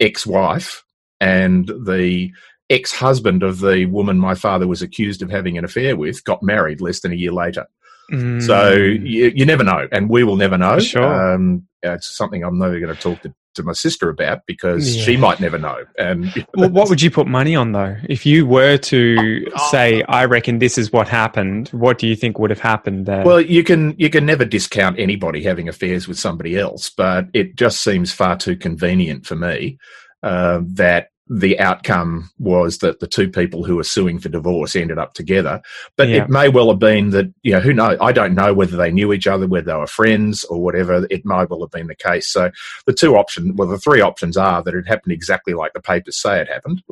ex 0.00 0.26
wife 0.26 0.84
and 1.20 1.68
the 1.68 2.30
ex 2.68 2.92
husband 2.92 3.42
of 3.42 3.60
the 3.60 3.86
woman 3.86 4.18
my 4.18 4.34
father 4.34 4.66
was 4.66 4.82
accused 4.82 5.22
of 5.22 5.30
having 5.30 5.56
an 5.56 5.64
affair 5.64 5.96
with 5.96 6.24
got 6.24 6.42
married 6.42 6.80
less 6.80 7.00
than 7.00 7.12
a 7.12 7.16
year 7.16 7.32
later. 7.32 7.66
Mm. 8.12 8.42
So 8.44 8.72
you, 8.72 9.32
you, 9.34 9.44
never 9.44 9.64
know, 9.64 9.88
and 9.90 10.08
we 10.08 10.22
will 10.22 10.36
never 10.36 10.56
know. 10.56 10.78
Sure. 10.78 11.34
Um, 11.34 11.66
it's 11.82 12.16
something 12.16 12.44
I'm 12.44 12.58
never 12.58 12.78
going 12.78 12.94
to 12.94 13.00
talk 13.00 13.22
to, 13.22 13.34
to 13.56 13.62
my 13.62 13.72
sister 13.72 14.08
about 14.08 14.46
because 14.46 14.96
yeah. 14.96 15.04
she 15.04 15.16
might 15.16 15.40
never 15.40 15.58
know. 15.58 15.84
And 15.98 16.32
well, 16.54 16.70
what 16.70 16.88
would 16.88 17.02
you 17.02 17.10
put 17.10 17.26
money 17.26 17.56
on 17.56 17.72
though? 17.72 17.96
If 18.08 18.24
you 18.24 18.46
were 18.46 18.76
to 18.76 19.46
oh. 19.54 19.70
say, 19.70 20.02
"I 20.04 20.24
reckon 20.24 20.58
this 20.58 20.78
is 20.78 20.92
what 20.92 21.08
happened," 21.08 21.68
what 21.70 21.98
do 21.98 22.06
you 22.06 22.16
think 22.16 22.38
would 22.38 22.50
have 22.50 22.60
happened 22.60 23.06
there? 23.06 23.24
Well, 23.24 23.40
you 23.40 23.64
can 23.64 23.94
you 23.98 24.10
can 24.10 24.24
never 24.24 24.44
discount 24.44 24.98
anybody 24.98 25.42
having 25.42 25.68
affairs 25.68 26.06
with 26.06 26.18
somebody 26.18 26.56
else, 26.56 26.90
but 26.90 27.26
it 27.32 27.56
just 27.56 27.82
seems 27.82 28.12
far 28.12 28.36
too 28.36 28.56
convenient 28.56 29.26
for 29.26 29.36
me 29.36 29.78
uh, 30.22 30.60
that 30.62 31.08
the 31.28 31.58
outcome 31.58 32.30
was 32.38 32.78
that 32.78 33.00
the 33.00 33.06
two 33.06 33.28
people 33.28 33.64
who 33.64 33.76
were 33.76 33.84
suing 33.84 34.18
for 34.18 34.28
divorce 34.28 34.76
ended 34.76 34.98
up 34.98 35.14
together. 35.14 35.60
But 35.96 36.08
yeah. 36.08 36.22
it 36.24 36.30
may 36.30 36.48
well 36.48 36.68
have 36.70 36.78
been 36.78 37.10
that, 37.10 37.32
you 37.42 37.52
know, 37.52 37.60
who 37.60 37.72
knows? 37.72 37.98
I 38.00 38.12
don't 38.12 38.34
know 38.34 38.54
whether 38.54 38.76
they 38.76 38.92
knew 38.92 39.12
each 39.12 39.26
other, 39.26 39.46
whether 39.48 39.66
they 39.66 39.74
were 39.74 39.88
friends 39.88 40.44
or 40.44 40.62
whatever. 40.62 41.06
It 41.10 41.24
may 41.24 41.44
well 41.44 41.62
have 41.62 41.72
been 41.72 41.88
the 41.88 41.96
case. 41.96 42.28
So 42.28 42.50
the 42.86 42.92
two 42.92 43.16
options, 43.16 43.54
well, 43.54 43.68
the 43.68 43.78
three 43.78 44.00
options 44.00 44.36
are 44.36 44.62
that 44.62 44.74
it 44.74 44.86
happened 44.86 45.12
exactly 45.12 45.54
like 45.54 45.72
the 45.72 45.80
papers 45.80 46.16
say 46.16 46.40
it 46.40 46.48
happened. 46.48 46.82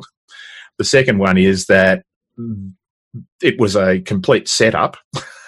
The 0.77 0.83
second 0.83 1.19
one 1.19 1.37
is 1.37 1.67
that 1.67 2.03
it 3.41 3.59
was 3.59 3.77
a 3.77 4.01
complete 4.01 4.49
setup. 4.49 4.97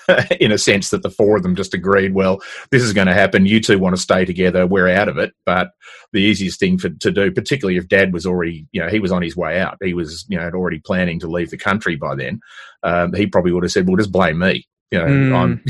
in 0.39 0.51
a 0.51 0.57
sense 0.57 0.89
that 0.89 1.03
the 1.03 1.09
four 1.09 1.37
of 1.37 1.43
them 1.43 1.55
just 1.55 1.73
agreed, 1.73 2.13
well, 2.13 2.41
this 2.71 2.83
is 2.83 2.93
going 2.93 3.07
to 3.07 3.13
happen. 3.13 3.45
You 3.45 3.59
two 3.59 3.79
want 3.79 3.95
to 3.95 4.01
stay 4.01 4.25
together. 4.25 4.65
We're 4.65 4.89
out 4.89 5.09
of 5.09 5.17
it. 5.17 5.33
But 5.45 5.71
the 6.13 6.21
easiest 6.21 6.59
thing 6.59 6.77
for, 6.77 6.89
to 6.89 7.11
do, 7.11 7.31
particularly 7.31 7.77
if 7.77 7.87
dad 7.87 8.13
was 8.13 8.25
already, 8.25 8.65
you 8.71 8.81
know, 8.81 8.89
he 8.89 8.99
was 8.99 9.11
on 9.11 9.21
his 9.21 9.35
way 9.35 9.59
out. 9.59 9.77
He 9.81 9.93
was, 9.93 10.25
you 10.29 10.37
know, 10.37 10.49
already 10.53 10.79
planning 10.79 11.19
to 11.19 11.27
leave 11.27 11.49
the 11.49 11.57
country 11.57 11.95
by 11.95 12.15
then. 12.15 12.39
Um, 12.83 13.13
he 13.13 13.27
probably 13.27 13.51
would 13.51 13.63
have 13.63 13.71
said, 13.71 13.87
well, 13.87 13.97
just 13.97 14.11
blame 14.11 14.39
me. 14.39 14.65
You 14.91 14.99
know, 14.99 15.05
mm. 15.05 15.35
I'm 15.35 15.63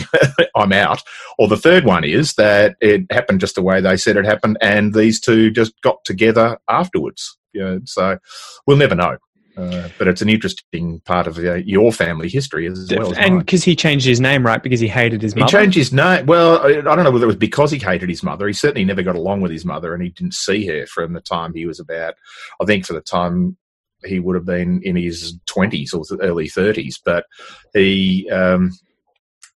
I'm 0.56 0.74
out. 0.74 1.02
Or 1.40 1.48
the 1.48 1.58
third 1.58 1.86
one 1.86 2.04
is 2.04 2.34
that 2.34 2.76
it 2.82 3.12
happened 3.12 3.40
just 3.40 3.56
the 3.56 3.64
way 3.64 3.82
they 3.82 3.98
said 3.98 4.16
it 4.16 4.26
happened, 4.26 4.58
and 4.62 4.94
these 4.94 5.20
two 5.20 5.50
just 5.50 5.74
got 5.82 6.06
together 6.06 6.60
afterwards. 6.70 7.36
You 7.52 7.64
know, 7.64 7.82
so 7.86 8.20
we'll 8.68 8.78
never 8.78 8.94
know. 8.94 9.18
Uh, 9.58 9.90
but 9.98 10.08
it's 10.08 10.22
an 10.22 10.30
interesting 10.30 11.00
part 11.02 11.26
of 11.26 11.40
uh, 11.40 11.56
your 11.56 11.92
family 11.92 12.30
history 12.30 12.68
as 12.68 12.88
well. 12.96 13.12
As 13.12 13.18
and 13.18 13.40
because 13.40 13.64
he 13.64 13.76
changed 13.76 14.06
his 14.06 14.20
name, 14.20 14.46
right? 14.46 14.62
Because 14.62 14.80
he 14.80 14.88
hated 14.88 15.22
his 15.22 15.36
mother. 15.36 15.46
He 15.46 15.64
changed 15.64 15.76
his 15.76 15.92
name. 15.92 16.28
Well, 16.28 16.60
I 16.64 16.82
don't 16.82 17.04
know 17.04 17.12
whether 17.12 17.26
it 17.26 17.28
was 17.28 17.36
because 17.36 17.72
he 17.72 17.80
hated 17.80 18.08
his 18.08 18.22
mother. 18.22 18.46
He 18.46 18.54
certainly 18.54 18.86
never 18.86 19.02
got 19.02 19.16
along 19.16 19.42
with 19.42 19.52
his 19.52 19.66
mother, 19.66 19.96
and 19.96 20.04
he 20.04 20.10
didn't 20.10 20.36
see 20.36 20.68
her 20.68 20.86
from 20.86 21.14
the 21.14 21.22
time 21.22 21.54
he 21.54 21.66
was 21.66 21.80
about. 21.80 22.14
I 22.62 22.66
think 22.66 22.86
for 22.86 22.94
the 22.94 23.02
time 23.02 23.58
he 24.06 24.20
would 24.20 24.36
have 24.36 24.46
been 24.46 24.82
in 24.84 24.96
his 24.96 25.36
twenties 25.48 25.92
or 25.92 26.04
early 26.22 26.50
thirties, 26.50 27.00
but 27.04 27.26
he. 27.74 28.30
Um, 28.30 28.74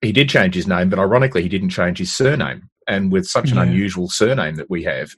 he 0.00 0.12
did 0.12 0.28
change 0.28 0.54
his 0.54 0.68
name, 0.68 0.90
but 0.90 1.00
ironically, 1.00 1.42
he 1.42 1.48
didn't 1.48 1.70
change 1.70 1.98
his 1.98 2.12
surname 2.12 2.67
and 2.88 3.12
with 3.12 3.26
such 3.26 3.50
an 3.50 3.56
yeah. 3.56 3.64
unusual 3.64 4.08
surname 4.08 4.56
that 4.56 4.70
we 4.70 4.82
have, 4.82 5.14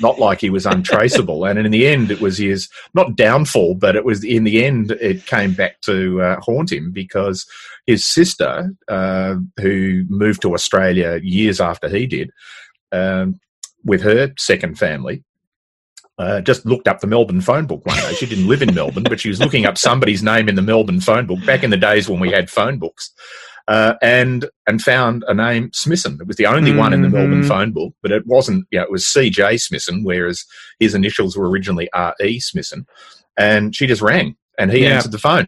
not 0.00 0.18
like 0.18 0.40
he 0.40 0.50
was 0.50 0.64
untraceable. 0.64 1.44
and 1.44 1.58
in 1.58 1.70
the 1.70 1.86
end, 1.86 2.10
it 2.10 2.20
was 2.20 2.38
his 2.38 2.68
not 2.94 3.16
downfall, 3.16 3.74
but 3.74 3.96
it 3.96 4.04
was 4.04 4.24
in 4.24 4.44
the 4.44 4.64
end 4.64 4.92
it 4.92 5.26
came 5.26 5.52
back 5.52 5.80
to 5.82 6.22
uh, 6.22 6.40
haunt 6.40 6.72
him 6.72 6.92
because 6.92 7.44
his 7.86 8.06
sister, 8.06 8.72
uh, 8.88 9.34
who 9.60 10.04
moved 10.08 10.40
to 10.42 10.54
Australia 10.54 11.20
years 11.22 11.60
after 11.60 11.88
he 11.88 12.06
did, 12.06 12.30
um, 12.92 13.38
with 13.84 14.00
her 14.02 14.32
second 14.38 14.78
family. 14.78 15.24
Uh, 16.18 16.40
just 16.42 16.64
looked 16.66 16.86
up 16.86 17.00
the 17.00 17.06
Melbourne 17.06 17.40
phone 17.40 17.66
book 17.66 17.84
one 17.84 17.96
day. 17.96 18.12
She 18.14 18.26
didn't 18.26 18.46
live 18.46 18.62
in 18.62 18.74
Melbourne, 18.74 19.02
but 19.02 19.18
she 19.18 19.30
was 19.30 19.40
looking 19.40 19.64
up 19.64 19.78
somebody's 19.78 20.22
name 20.22 20.48
in 20.48 20.54
the 20.54 20.62
Melbourne 20.62 21.00
phone 21.00 21.26
book 21.26 21.44
back 21.46 21.64
in 21.64 21.70
the 21.70 21.76
days 21.76 22.08
when 22.08 22.20
we 22.20 22.30
had 22.30 22.50
phone 22.50 22.78
books 22.78 23.12
uh, 23.68 23.94
and 24.02 24.48
and 24.66 24.82
found 24.82 25.24
a 25.28 25.34
name 25.34 25.70
Smithson. 25.72 26.18
It 26.20 26.26
was 26.26 26.36
the 26.36 26.46
only 26.46 26.70
mm-hmm. 26.70 26.80
one 26.80 26.92
in 26.92 27.02
the 27.02 27.08
Melbourne 27.08 27.40
mm-hmm. 27.40 27.48
phone 27.48 27.72
book, 27.72 27.94
but 28.02 28.12
it 28.12 28.26
wasn't. 28.26 28.66
You 28.70 28.78
know, 28.78 28.84
it 28.84 28.90
was 28.90 29.06
C.J. 29.06 29.58
Smithson, 29.58 30.04
whereas 30.04 30.44
his 30.78 30.94
initials 30.94 31.36
were 31.36 31.48
originally 31.48 31.88
R.E. 31.92 32.40
Smithson. 32.40 32.86
And 33.38 33.74
she 33.74 33.86
just 33.86 34.02
rang, 34.02 34.36
and 34.58 34.70
he 34.70 34.82
yeah. 34.82 34.90
answered 34.90 35.12
the 35.12 35.18
phone, 35.18 35.46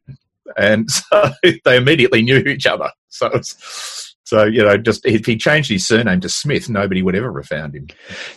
and 0.56 0.90
so 0.90 1.32
they 1.42 1.76
immediately 1.76 2.22
knew 2.22 2.38
each 2.38 2.66
other. 2.66 2.90
So 3.08 3.26
it's 3.26 4.13
so, 4.24 4.44
you 4.44 4.62
know, 4.62 4.78
just 4.78 5.04
if 5.04 5.26
he 5.26 5.36
changed 5.36 5.70
his 5.70 5.86
surname 5.86 6.20
to 6.20 6.30
Smith, 6.30 6.70
nobody 6.70 7.02
would 7.02 7.14
ever 7.14 7.32
have 7.40 7.46
found 7.46 7.74
him. 7.74 7.88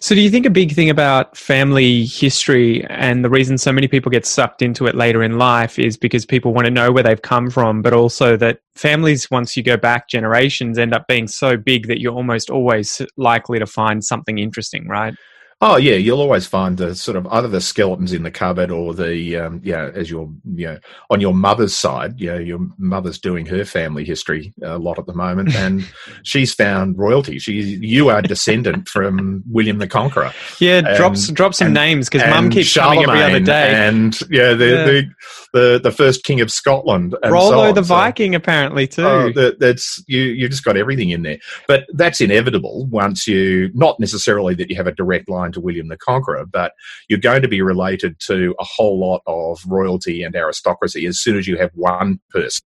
So, 0.02 0.14
do 0.16 0.22
you 0.22 0.30
think 0.30 0.46
a 0.46 0.50
big 0.50 0.74
thing 0.74 0.90
about 0.90 1.38
family 1.38 2.06
history 2.06 2.86
and 2.90 3.24
the 3.24 3.30
reason 3.30 3.58
so 3.58 3.72
many 3.72 3.88
people 3.88 4.10
get 4.10 4.26
sucked 4.26 4.62
into 4.62 4.86
it 4.86 4.96
later 4.96 5.24
in 5.24 5.38
life 5.38 5.80
is 5.80 5.96
because 5.96 6.26
people 6.26 6.54
want 6.54 6.66
to 6.66 6.72
know 6.72 6.92
where 6.92 7.04
they've 7.04 7.22
come 7.22 7.50
from, 7.50 7.82
but 7.82 7.94
also 7.94 8.36
that 8.36 8.60
families, 8.76 9.32
once 9.32 9.56
you 9.56 9.64
go 9.64 9.78
back 9.78 10.10
generations, 10.10 10.78
end 10.78 10.94
up 10.94 11.08
being 11.08 11.26
so 11.26 11.56
big 11.56 11.88
that 11.88 12.02
you're 12.02 12.14
almost 12.14 12.50
always 12.50 13.02
likely 13.16 13.58
to 13.58 13.66
find 13.66 14.04
something 14.04 14.40
interesting, 14.40 14.90
right? 14.90 15.16
Oh 15.60 15.78
yeah, 15.78 15.96
you'll 15.96 16.22
always 16.22 16.46
find 16.46 16.78
the 16.78 16.94
sort 16.94 17.18
of 17.18 17.26
either 17.28 17.48
the 17.48 17.62
skeletons 17.62 18.14
in 18.14 18.22
the 18.22 18.30
cupboard 18.30 18.70
or 18.70 18.94
the 18.94 19.38
um, 19.38 19.60
yeah 19.64 19.90
as 19.96 20.08
your 20.08 20.32
you 20.54 20.68
know 20.68 20.78
on 21.10 21.20
your 21.20 21.34
mother's 21.34 21.76
side, 21.76 22.20
yeah, 22.20 22.38
your 22.38 22.60
mother's 22.78 23.18
doing 23.18 23.48
her 23.48 23.66
family 23.66 24.06
history 24.06 24.54
a 24.62 24.78
lot 24.78 25.00
at 25.00 25.08
the 25.08 25.16
moment, 25.16 25.56
and 25.56 25.84
she's 26.24 26.54
found 26.54 27.00
royalty. 27.00 27.40
She 27.40 27.54
you 27.54 28.10
are 28.10 28.22
descendant 28.22 28.88
from 28.88 29.44
William 29.48 29.80
the 29.80 29.88
Conqueror. 29.88 30.32
Yeah, 30.60 30.84
and, 30.86 30.96
drops 30.96 31.28
drop 31.30 31.56
some 31.56 31.68
and, 31.68 31.74
names 31.74 32.08
because 32.08 32.30
Mum 32.30 32.52
keeps 32.52 32.76
coming 32.76 33.02
every 33.02 33.24
other 33.24 33.40
day, 33.40 33.74
and 33.74 34.20
yeah, 34.30 34.54
the 34.54 34.66
yeah. 34.66 34.86
The, 34.86 35.10
the, 35.54 35.80
the 35.82 35.92
first 35.92 36.24
king 36.24 36.42
of 36.42 36.52
Scotland, 36.52 37.16
and 37.24 37.32
Rollo 37.32 37.68
so 37.68 37.74
the 37.74 37.82
Viking 37.82 38.34
so, 38.34 38.38
apparently 38.38 38.88
too. 38.88 39.06
Oh, 39.06 39.32
that, 39.34 39.60
that's 39.60 40.04
you 40.08 40.22
You've 40.22 40.52
just 40.52 40.64
got 40.64 40.78
everything 40.78 41.10
in 41.10 41.24
there, 41.24 41.38
but 41.68 41.86
that's 41.94 42.22
inevitable 42.22 42.86
once 42.88 43.28
you 43.28 43.70
not 43.74 44.00
necessarily 44.00 44.54
that 44.56 44.70
you 44.70 44.76
have 44.76 44.88
a 44.88 44.92
direct 44.92 45.30
line 45.30 45.52
to 45.54 45.62
William 45.62 45.88
the 45.88 45.98
Conqueror, 45.98 46.46
but 46.46 46.74
you're 47.08 47.20
going 47.20 47.42
to 47.42 47.48
be 47.48 47.62
related 47.62 48.20
to 48.22 48.56
a 48.60 48.64
whole 48.64 49.00
lot 49.00 49.22
of 49.26 49.60
royalty 49.68 50.24
and 50.24 50.36
aristocracy 50.36 51.06
as 51.06 51.20
soon 51.20 51.38
as 51.38 51.48
you 51.48 51.58
have 51.58 51.72
one 51.74 52.20
person 52.30 52.64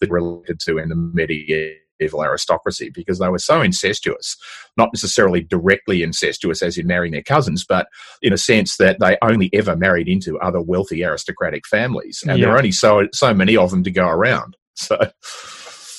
that 0.00 0.10
related 0.10 0.60
to 0.60 0.78
in 0.78 0.88
the 0.88 0.96
medieval 0.96 1.83
aristocracy 2.00 2.90
because 2.90 3.18
they 3.18 3.28
were 3.28 3.38
so 3.38 3.60
incestuous, 3.60 4.36
not 4.76 4.90
necessarily 4.92 5.42
directly 5.42 6.02
incestuous 6.02 6.62
as 6.62 6.76
in 6.78 6.86
marrying 6.86 7.12
their 7.12 7.22
cousins, 7.22 7.64
but 7.64 7.86
in 8.22 8.32
a 8.32 8.38
sense 8.38 8.76
that 8.76 8.98
they 9.00 9.16
only 9.22 9.50
ever 9.52 9.76
married 9.76 10.08
into 10.08 10.38
other 10.40 10.60
wealthy 10.60 11.04
aristocratic 11.04 11.66
families. 11.66 12.22
And 12.26 12.38
yeah. 12.38 12.46
there 12.46 12.54
are 12.54 12.58
only 12.58 12.72
so 12.72 13.08
so 13.12 13.34
many 13.34 13.56
of 13.56 13.70
them 13.70 13.84
to 13.84 13.90
go 13.90 14.08
around. 14.08 14.56
So 14.76 14.98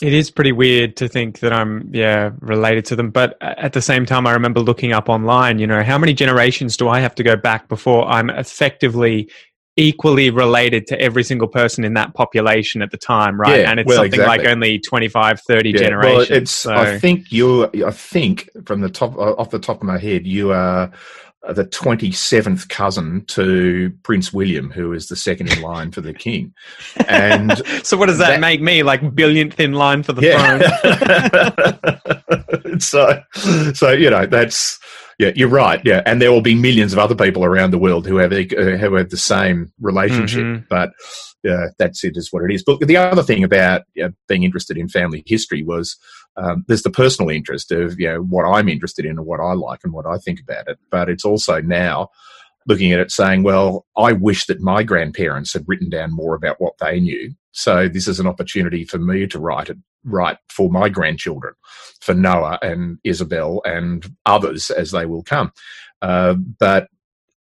it 0.02 0.14
is 0.14 0.30
pretty 0.30 0.52
weird 0.52 0.98
to 0.98 1.08
think 1.08 1.40
that 1.40 1.54
I'm, 1.54 1.90
yeah, 1.94 2.32
related 2.40 2.86
to 2.86 2.96
them. 2.96 3.10
But 3.10 3.38
at 3.42 3.74
the 3.74 3.82
same 3.82 4.06
time, 4.06 4.28
I 4.28 4.34
remember 4.34 4.60
looking 4.60 4.92
up 4.92 5.10
online, 5.10 5.60
you 5.60 5.68
know, 5.68 5.84
how 5.84 5.98
many 5.98 6.14
generations 6.14 6.76
do 6.76 6.90
I 6.90 7.00
have 7.00 7.16
to 7.16 7.24
go 7.24 7.36
back 7.36 7.70
before 7.70 8.06
I'm 8.08 8.30
effectively 8.30 9.30
equally 9.78 10.30
related 10.30 10.88
to 10.88 11.00
every 11.02 11.24
single 11.24 11.48
person 11.48 11.84
in 11.84 11.94
that 11.96 12.14
population 12.14 12.82
at 12.82 12.92
the 12.92 12.98
time, 12.98 13.40
right? 13.40 13.62
Yeah, 13.62 13.72
and 13.72 13.80
it's 13.80 13.88
well, 13.88 13.98
something 13.98 14.20
exactly. 14.20 14.46
like 14.46 14.48
only 14.48 14.80
25, 14.80 15.42
30 15.42 15.70
yeah, 15.70 15.78
generations. 15.78 16.30
Well, 16.30 16.38
it's, 16.38 16.52
so. 16.52 16.74
I 16.74 16.98
think 17.00 17.32
you, 17.32 17.66
I 17.86 17.92
think 17.92 18.50
from 18.66 18.82
the 18.82 18.90
top, 18.90 19.18
off 19.18 19.50
the 19.50 19.60
top 19.60 19.78
of 19.78 19.84
my 19.84 19.98
head, 19.98 20.26
you 20.26 20.52
are 20.52 20.92
the 21.54 21.66
27th 21.66 22.70
cousin 22.70 23.24
to 23.26 23.94
Prince 24.04 24.34
William, 24.34 24.72
who 24.72 24.94
is 24.94 25.08
the 25.08 25.16
second 25.16 25.52
in 25.52 25.62
line 25.62 25.92
for 25.92 26.02
the 26.02 26.14
king. 26.14 26.54
And 27.08 27.62
so, 27.84 27.98
what 27.98 28.08
does 28.08 28.18
that, 28.18 28.30
that, 28.30 28.40
make 28.40 28.62
me? 28.62 28.84
Like 28.84 29.14
billionth 29.14 29.60
in 29.60 29.74
line 29.74 30.04
for 30.04 30.14
the 30.14 30.22
yeah. 30.22 32.00
throne? 32.64 32.80
so, 32.80 33.22
so 33.74 33.92
you 33.92 34.10
know 34.10 34.26
that's 34.26 34.80
yeah, 35.20 35.32
you're 35.36 35.50
right. 35.50 35.82
Yeah, 35.86 36.02
and 36.06 36.22
there 36.22 36.32
will 36.32 36.42
be 36.42 36.56
millions 36.56 36.94
of 36.94 37.00
other 37.00 37.16
people 37.16 37.46
around 37.46 37.72
the 37.72 37.78
world 37.78 38.06
who 38.06 38.18
have 38.18 38.34
uh, 38.34 38.44
who 38.78 38.96
have 38.96 39.10
the 39.10 39.18
same 39.18 39.72
relationship. 39.80 40.44
Mm-hmm. 40.44 40.66
But 40.70 40.92
uh, 41.50 41.68
that's 41.78 42.04
it, 42.04 42.18
is 42.18 42.32
what 42.32 42.44
it 42.44 42.54
is. 42.54 42.64
But 42.64 42.80
the 42.80 42.98
other 42.98 43.24
thing 43.24 43.44
about 43.44 43.84
being 44.28 44.44
interested 44.44 44.78
in 44.78 44.90
family 44.90 45.24
history 45.26 45.64
was 45.64 45.96
um, 46.38 46.66
there's 46.68 46.84
the 46.84 46.90
personal 46.90 47.30
interest 47.30 47.72
of 47.72 48.00
you 48.00 48.08
know 48.08 48.22
what 48.22 48.44
I'm 48.44 48.68
interested 48.68 49.06
in 49.06 49.12
and 49.12 49.26
what 49.26 49.40
I 49.40 49.54
like 49.54 49.80
and 49.84 49.94
what 49.94 50.06
I 50.06 50.18
think 50.18 50.40
about 50.42 50.68
it. 50.68 50.80
But 50.92 51.10
it's 51.10 51.26
also 51.26 51.62
now 51.62 52.10
looking 52.68 52.92
at 52.92 53.00
it 53.00 53.12
saying, 53.12 53.44
well, 53.44 53.86
I 53.96 54.12
wish 54.12 54.46
that 54.48 54.60
my 54.60 54.84
grandparents 54.84 55.54
had 55.54 55.66
written 55.68 55.90
down 55.90 56.12
more 56.12 56.36
about 56.36 56.60
what 56.60 56.74
they 56.80 57.00
knew 57.00 57.34
So 57.56 57.88
this 57.88 58.08
is 58.08 58.20
an 58.20 58.28
opportunity 58.28 58.84
for 58.84 58.98
me 58.98 59.26
to 59.28 59.40
write 59.40 59.70
it, 59.70 59.78
write 60.04 60.38
for 60.50 60.70
my 60.70 60.90
grandchildren, 60.90 61.54
for 62.02 62.14
Noah 62.14 62.60
and 62.62 63.00
Isabel 63.06 63.62
and 63.64 64.06
others 64.26 64.70
as 64.70 64.92
they 64.92 65.06
will 65.06 65.24
come. 65.24 65.54
Uh, 66.02 66.34
but 66.34 66.90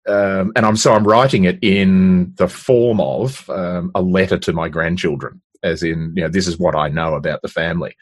um, 0.06 0.52
and 0.54 0.66
I'm 0.66 0.76
so 0.76 0.92
I'm 0.92 1.08
writing 1.08 1.44
it 1.44 1.58
in 1.62 2.34
the 2.36 2.48
form 2.48 3.00
of 3.00 3.48
um, 3.48 3.90
a 3.94 4.02
letter 4.02 4.36
to 4.40 4.52
my 4.52 4.68
grandchildren, 4.68 5.40
as 5.62 5.82
in 5.82 6.12
you 6.14 6.22
know 6.22 6.28
this 6.28 6.46
is 6.46 6.58
what 6.58 6.76
I 6.76 6.88
know 6.88 7.14
about 7.14 7.40
the 7.40 7.48
family. 7.48 7.96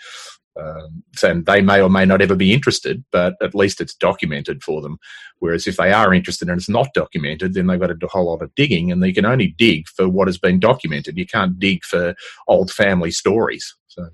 Um, 0.61 1.03
and 1.23 1.47
they 1.47 1.63
may 1.63 1.81
or 1.81 1.89
may 1.89 2.05
not 2.05 2.21
ever 2.21 2.37
be 2.37 2.53
interested, 2.53 3.05
but 3.11 3.37
at 3.41 3.55
least 3.55 3.81
it's 3.81 3.95
documented 3.95 4.63
for 4.63 4.83
them. 4.83 4.99
Whereas 5.39 5.67
if 5.67 5.77
they 5.77 5.93
are 5.93 6.13
interested 6.13 6.49
and 6.49 6.59
it's 6.59 6.69
not 6.69 6.95
documented, 6.95 7.55
then 7.55 7.67
they've 7.67 7.81
got 7.81 7.91
a 7.91 8.07
whole 8.07 8.27
lot 8.27 8.43
of 8.43 8.55
digging, 8.55 8.93
and 8.93 9.03
they 9.03 9.13
can 9.13 9.25
only 9.25 9.55
dig 9.59 9.89
for 9.89 10.09
what 10.09 10.29
has 10.29 10.39
been 10.39 10.61
documented. 10.61 11.17
You 11.17 11.27
can't 11.27 11.59
dig 11.59 11.85
for 11.85 12.15
old 12.49 12.71
family 12.71 13.11
stories. 13.11 13.75
So. 13.89 14.09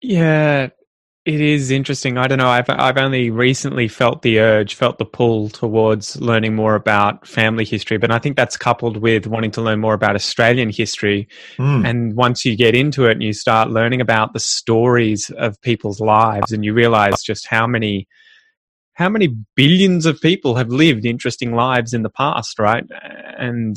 Yeah, 0.00 0.70
it 1.24 1.40
is 1.40 1.70
interesting. 1.70 2.18
I 2.18 2.26
don't 2.26 2.38
know. 2.38 2.48
I've 2.48 2.68
I've 2.68 2.96
only 2.96 3.30
recently 3.30 3.86
felt 3.86 4.22
the 4.22 4.40
urge, 4.40 4.74
felt 4.74 4.98
the 4.98 5.04
pull 5.04 5.48
towards 5.48 6.20
learning 6.20 6.56
more 6.56 6.74
about 6.74 7.28
family 7.28 7.64
history, 7.64 7.96
but 7.96 8.10
I 8.10 8.18
think 8.18 8.36
that's 8.36 8.56
coupled 8.56 8.96
with 8.96 9.28
wanting 9.28 9.52
to 9.52 9.62
learn 9.62 9.78
more 9.78 9.94
about 9.94 10.16
Australian 10.16 10.70
history. 10.70 11.28
Mm. 11.58 11.88
And 11.88 12.16
once 12.16 12.44
you 12.44 12.56
get 12.56 12.74
into 12.74 13.06
it 13.06 13.12
and 13.12 13.22
you 13.22 13.32
start 13.32 13.70
learning 13.70 14.00
about 14.00 14.32
the 14.32 14.40
stories 14.40 15.30
of 15.38 15.60
people's 15.62 16.00
lives, 16.00 16.50
and 16.50 16.64
you 16.64 16.74
realize 16.74 17.22
just 17.22 17.46
how 17.46 17.68
many 17.68 18.08
how 18.94 19.08
many 19.08 19.28
billions 19.54 20.06
of 20.06 20.20
people 20.20 20.56
have 20.56 20.68
lived 20.70 21.04
interesting 21.04 21.54
lives 21.54 21.94
in 21.94 22.02
the 22.02 22.10
past, 22.10 22.58
right? 22.58 22.84
And 23.38 23.76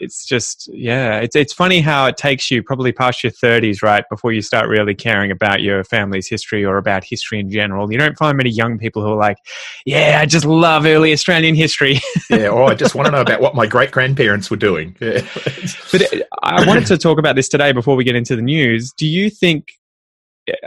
it's 0.00 0.24
just 0.24 0.68
yeah 0.72 1.18
it's 1.18 1.36
it's 1.36 1.52
funny 1.52 1.80
how 1.80 2.06
it 2.06 2.16
takes 2.16 2.50
you 2.50 2.62
probably 2.62 2.92
past 2.92 3.22
your 3.22 3.32
30s 3.32 3.82
right 3.82 4.04
before 4.10 4.32
you 4.32 4.42
start 4.42 4.68
really 4.68 4.94
caring 4.94 5.30
about 5.30 5.62
your 5.62 5.84
family's 5.84 6.28
history 6.28 6.64
or 6.64 6.76
about 6.76 7.04
history 7.04 7.38
in 7.38 7.50
general. 7.50 7.90
You 7.90 7.98
don't 7.98 8.16
find 8.18 8.36
many 8.36 8.50
young 8.50 8.78
people 8.78 9.02
who 9.02 9.12
are 9.12 9.16
like 9.16 9.38
yeah 9.86 10.18
i 10.20 10.26
just 10.26 10.44
love 10.44 10.86
early 10.86 11.12
australian 11.12 11.54
history. 11.54 12.00
Yeah 12.30 12.48
or 12.48 12.64
i 12.64 12.74
just 12.74 12.94
want 12.94 13.06
to 13.06 13.12
know 13.12 13.20
about 13.20 13.40
what 13.40 13.54
my 13.54 13.66
great 13.66 13.90
grandparents 13.90 14.50
were 14.50 14.56
doing. 14.56 14.96
Yeah. 15.00 15.20
but 15.92 16.12
uh, 16.12 16.24
i 16.42 16.66
wanted 16.66 16.86
to 16.86 16.98
talk 16.98 17.18
about 17.18 17.36
this 17.36 17.48
today 17.48 17.72
before 17.72 17.96
we 17.96 18.04
get 18.04 18.16
into 18.16 18.36
the 18.36 18.42
news. 18.42 18.92
Do 18.92 19.06
you 19.06 19.30
think 19.30 19.72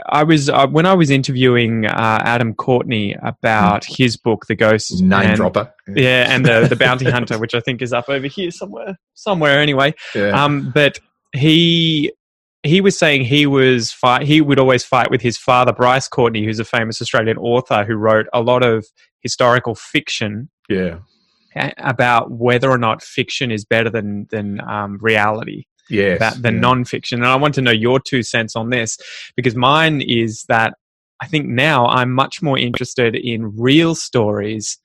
I 0.06 0.24
was 0.24 0.48
uh, 0.48 0.66
when 0.68 0.86
I 0.86 0.94
was 0.94 1.10
interviewing 1.10 1.84
uh, 1.84 2.20
Adam 2.22 2.54
Courtenay 2.54 3.14
about 3.22 3.82
mm. 3.82 3.96
his 3.96 4.16
book, 4.16 4.46
The 4.46 4.54
Ghost 4.54 5.02
Name 5.02 5.12
and, 5.12 5.36
Dropper, 5.36 5.72
yeah, 5.86 6.32
and 6.32 6.46
the 6.46 6.66
the 6.68 6.76
Bounty 6.76 7.04
Hunter, 7.10 7.38
which 7.38 7.54
I 7.54 7.60
think 7.60 7.82
is 7.82 7.92
up 7.92 8.08
over 8.08 8.26
here 8.26 8.50
somewhere, 8.50 8.98
somewhere 9.14 9.60
anyway. 9.60 9.94
Yeah. 10.14 10.30
Um, 10.30 10.70
but 10.74 10.98
he 11.34 12.12
he 12.62 12.80
was 12.80 12.98
saying 12.98 13.26
he 13.26 13.46
was 13.46 13.92
fight. 13.92 14.22
He 14.26 14.40
would 14.40 14.58
always 14.58 14.82
fight 14.82 15.10
with 15.10 15.20
his 15.20 15.36
father, 15.36 15.72
Bryce 15.72 16.08
Courtenay, 16.08 16.44
who's 16.44 16.58
a 16.58 16.64
famous 16.64 17.02
Australian 17.02 17.36
author 17.36 17.84
who 17.84 17.96
wrote 17.96 18.26
a 18.32 18.40
lot 18.40 18.62
of 18.62 18.86
historical 19.20 19.74
fiction. 19.74 20.48
Yeah, 20.70 21.00
about 21.76 22.30
whether 22.30 22.70
or 22.70 22.78
not 22.78 23.02
fiction 23.02 23.50
is 23.50 23.66
better 23.66 23.90
than 23.90 24.26
than 24.30 24.60
um, 24.66 24.98
reality 25.02 25.66
yes, 25.88 26.16
about 26.16 26.42
the 26.42 26.52
yeah. 26.52 26.60
nonfiction. 26.60 27.14
And 27.14 27.26
I 27.26 27.36
want 27.36 27.54
to 27.54 27.62
know 27.62 27.70
your 27.70 28.00
two 28.00 28.22
cents 28.22 28.56
on 28.56 28.70
this 28.70 28.98
because 29.36 29.54
mine 29.54 30.00
is 30.00 30.44
that 30.48 30.74
I 31.20 31.26
think 31.26 31.46
now 31.46 31.86
I'm 31.86 32.12
much 32.12 32.42
more 32.42 32.58
interested 32.58 33.14
in 33.14 33.56
real 33.56 33.94
stories 33.94 34.78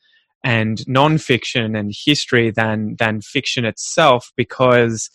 and 0.44 0.78
nonfiction 0.80 1.78
and 1.78 1.94
history 2.06 2.52
than 2.52 2.96
than 2.98 3.22
fiction 3.22 3.66
itself 3.66 4.32
because 4.36 5.10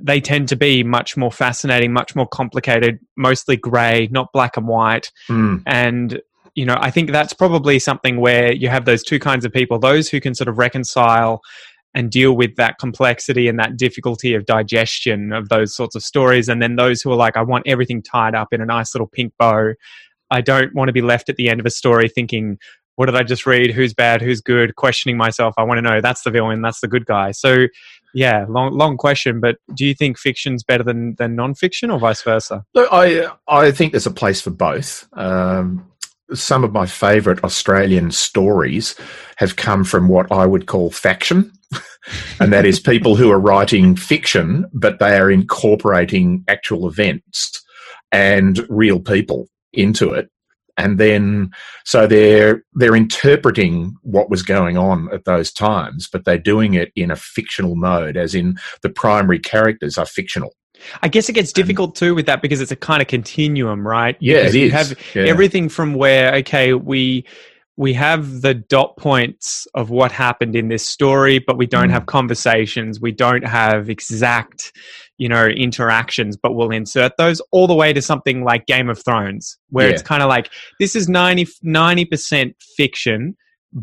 they 0.00 0.20
tend 0.20 0.48
to 0.48 0.56
be 0.56 0.84
much 0.84 1.16
more 1.16 1.32
fascinating, 1.32 1.92
much 1.92 2.14
more 2.14 2.28
complicated, 2.28 3.00
mostly 3.16 3.56
grey, 3.56 4.08
not 4.10 4.32
black 4.32 4.56
and 4.56 4.68
white. 4.68 5.10
Mm. 5.28 5.62
And 5.66 6.20
you 6.54 6.64
know, 6.64 6.76
I 6.78 6.90
think 6.90 7.10
that's 7.10 7.34
probably 7.34 7.78
something 7.78 8.18
where 8.18 8.52
you 8.52 8.68
have 8.68 8.84
those 8.86 9.02
two 9.02 9.18
kinds 9.18 9.44
of 9.44 9.52
people: 9.52 9.78
those 9.78 10.08
who 10.08 10.20
can 10.20 10.34
sort 10.34 10.48
of 10.48 10.58
reconcile 10.58 11.42
and 11.96 12.10
deal 12.10 12.36
with 12.36 12.54
that 12.56 12.78
complexity 12.78 13.48
and 13.48 13.58
that 13.58 13.78
difficulty 13.78 14.34
of 14.34 14.44
digestion 14.44 15.32
of 15.32 15.48
those 15.48 15.74
sorts 15.74 15.96
of 15.96 16.02
stories. 16.02 16.46
And 16.46 16.60
then 16.60 16.76
those 16.76 17.00
who 17.00 17.10
are 17.10 17.16
like, 17.16 17.38
I 17.38 17.42
want 17.42 17.66
everything 17.66 18.02
tied 18.02 18.34
up 18.34 18.52
in 18.52 18.60
a 18.60 18.66
nice 18.66 18.94
little 18.94 19.08
pink 19.08 19.32
bow. 19.38 19.72
I 20.30 20.42
don't 20.42 20.74
want 20.74 20.88
to 20.88 20.92
be 20.92 21.00
left 21.00 21.30
at 21.30 21.36
the 21.36 21.48
end 21.48 21.58
of 21.58 21.64
a 21.64 21.70
story 21.70 22.10
thinking, 22.10 22.58
what 22.96 23.06
did 23.06 23.16
I 23.16 23.22
just 23.22 23.46
read? 23.46 23.70
Who's 23.70 23.94
bad? 23.94 24.20
Who's 24.20 24.42
good? 24.42 24.76
Questioning 24.76 25.16
myself. 25.16 25.54
I 25.56 25.62
want 25.62 25.78
to 25.78 25.82
know 25.82 26.02
that's 26.02 26.22
the 26.22 26.30
villain, 26.30 26.60
that's 26.60 26.80
the 26.80 26.88
good 26.88 27.06
guy. 27.06 27.30
So, 27.30 27.66
yeah, 28.12 28.44
long 28.48 28.72
long 28.72 28.96
question. 28.98 29.40
But 29.40 29.56
do 29.74 29.86
you 29.86 29.94
think 29.94 30.18
fiction's 30.18 30.62
better 30.64 30.82
than 30.82 31.14
than 31.16 31.36
nonfiction, 31.36 31.92
or 31.92 31.98
vice 31.98 32.22
versa? 32.22 32.64
Look, 32.74 32.88
I 32.90 33.28
I 33.48 33.70
think 33.70 33.92
there's 33.92 34.06
a 34.06 34.10
place 34.10 34.40
for 34.40 34.50
both. 34.50 35.06
Um, 35.12 35.86
some 36.32 36.64
of 36.64 36.72
my 36.72 36.86
favourite 36.86 37.44
Australian 37.44 38.10
stories 38.10 38.96
have 39.36 39.56
come 39.56 39.84
from 39.84 40.08
what 40.08 40.32
I 40.32 40.46
would 40.46 40.66
call 40.66 40.90
faction. 40.90 41.52
And 42.40 42.52
that 42.52 42.64
is 42.64 42.78
people 42.80 43.16
who 43.16 43.30
are 43.30 43.40
writing 43.40 43.96
fiction, 43.96 44.66
but 44.72 44.98
they 44.98 45.16
are 45.16 45.30
incorporating 45.30 46.44
actual 46.48 46.88
events 46.88 47.62
and 48.12 48.64
real 48.68 49.00
people 49.00 49.48
into 49.72 50.12
it. 50.12 50.30
And 50.78 50.98
then, 50.98 51.50
so 51.84 52.06
they're, 52.06 52.62
they're 52.74 52.94
interpreting 52.94 53.96
what 54.02 54.28
was 54.28 54.42
going 54.42 54.76
on 54.76 55.08
at 55.12 55.24
those 55.24 55.50
times, 55.50 56.06
but 56.06 56.24
they're 56.24 56.38
doing 56.38 56.74
it 56.74 56.92
in 56.94 57.10
a 57.10 57.16
fictional 57.16 57.76
mode, 57.76 58.16
as 58.16 58.34
in 58.34 58.58
the 58.82 58.90
primary 58.90 59.38
characters 59.38 59.96
are 59.96 60.04
fictional. 60.04 60.54
I 61.02 61.08
guess 61.08 61.28
it 61.30 61.32
gets 61.32 61.52
difficult 61.52 61.94
too 61.94 62.14
with 62.14 62.26
that 62.26 62.42
because 62.42 62.60
it's 62.60 62.70
a 62.70 62.76
kind 62.76 63.00
of 63.00 63.08
continuum, 63.08 63.86
right? 63.86 64.16
Yeah, 64.20 64.40
because 64.40 64.54
it 64.54 64.58
you 64.58 64.70
have 64.70 64.98
yeah. 65.14 65.22
everything 65.22 65.70
from 65.70 65.94
where 65.94 66.34
okay, 66.36 66.74
we 66.74 67.24
we 67.76 67.92
have 67.92 68.40
the 68.40 68.54
dot 68.54 68.96
points 68.96 69.66
of 69.74 69.90
what 69.90 70.10
happened 70.10 70.56
in 70.56 70.68
this 70.68 70.84
story, 70.84 71.38
but 71.38 71.58
we 71.58 71.66
don't 71.66 71.88
mm. 71.88 71.92
have 71.92 72.06
conversations. 72.06 73.00
We 73.00 73.12
don't 73.12 73.46
have 73.46 73.90
exact, 73.90 74.72
you 75.18 75.28
know, 75.28 75.46
interactions, 75.46 76.36
but 76.36 76.54
we'll 76.54 76.70
insert 76.70 77.12
those 77.18 77.40
all 77.52 77.66
the 77.66 77.74
way 77.74 77.92
to 77.92 78.00
something 78.00 78.44
like 78.44 78.66
Game 78.66 78.88
of 78.88 79.02
Thrones, 79.04 79.58
where 79.68 79.88
yeah. 79.88 79.94
it's 79.94 80.02
kind 80.02 80.22
of 80.22 80.28
like 80.28 80.50
this 80.80 80.96
is 80.96 81.08
90 81.08 82.04
percent 82.06 82.56
fiction, 82.76 83.36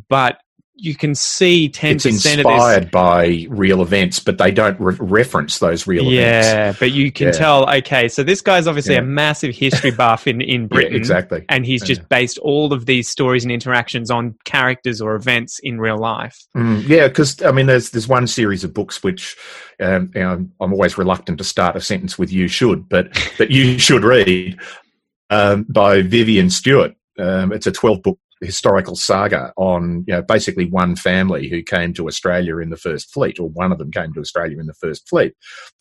but 0.09 0.37
you 0.75 0.95
can 0.95 1.13
see 1.13 1.69
10% 1.69 1.95
of 1.95 2.01
this. 2.01 2.05
it's 2.05 2.25
inspired 2.25 2.89
by 2.89 3.45
real 3.49 3.81
events 3.81 4.19
but 4.19 4.39
they 4.39 4.51
don't 4.51 4.79
re- 4.79 4.97
reference 4.99 5.59
those 5.59 5.85
real 5.85 6.05
yeah, 6.05 6.21
events 6.21 6.47
yeah 6.47 6.75
but 6.79 6.91
you 6.91 7.11
can 7.11 7.27
yeah. 7.27 7.31
tell 7.31 7.69
okay 7.69 8.07
so 8.07 8.23
this 8.23 8.41
guy's 8.41 8.65
obviously 8.65 8.95
yeah. 8.95 9.01
a 9.01 9.03
massive 9.03 9.55
history 9.55 9.91
buff 9.97 10.25
in, 10.25 10.41
in 10.41 10.67
britain 10.67 10.95
exactly 10.95 11.45
and 11.49 11.65
he's 11.65 11.83
just 11.83 12.07
based 12.09 12.39
all 12.39 12.73
of 12.73 12.87
these 12.87 13.07
stories 13.07 13.43
and 13.43 13.51
interactions 13.51 14.09
on 14.09 14.35
characters 14.45 14.99
or 14.99 15.15
events 15.15 15.59
in 15.59 15.79
real 15.79 15.97
life 15.97 16.43
mm, 16.57 16.85
yeah 16.87 17.07
because 17.07 17.41
i 17.43 17.51
mean 17.51 17.67
there's 17.67 17.91
there's 17.91 18.07
one 18.07 18.25
series 18.25 18.63
of 18.63 18.73
books 18.73 19.03
which 19.03 19.37
um, 19.79 20.11
you 20.15 20.21
know, 20.21 20.47
i'm 20.59 20.73
always 20.73 20.97
reluctant 20.97 21.37
to 21.37 21.43
start 21.43 21.75
a 21.75 21.81
sentence 21.81 22.17
with 22.17 22.31
you 22.31 22.47
should 22.47 22.89
but 22.89 23.13
that 23.37 23.51
you 23.51 23.77
should 23.77 24.03
read 24.03 24.59
um, 25.29 25.65
by 25.69 26.01
vivian 26.01 26.49
stuart 26.49 26.95
um, 27.19 27.51
it's 27.51 27.67
a 27.67 27.71
12 27.71 28.01
book 28.01 28.19
historical 28.43 28.95
saga 28.95 29.53
on 29.57 30.03
you 30.07 30.13
know 30.13 30.21
basically 30.21 30.65
one 30.65 30.95
family 30.95 31.47
who 31.47 31.61
came 31.61 31.93
to 31.93 32.07
Australia 32.07 32.57
in 32.57 32.69
the 32.69 32.77
first 32.77 33.13
fleet, 33.13 33.39
or 33.39 33.49
one 33.49 33.71
of 33.71 33.77
them 33.77 33.91
came 33.91 34.13
to 34.13 34.19
Australia 34.19 34.59
in 34.59 34.67
the 34.67 34.73
first 34.73 35.07
fleet. 35.07 35.33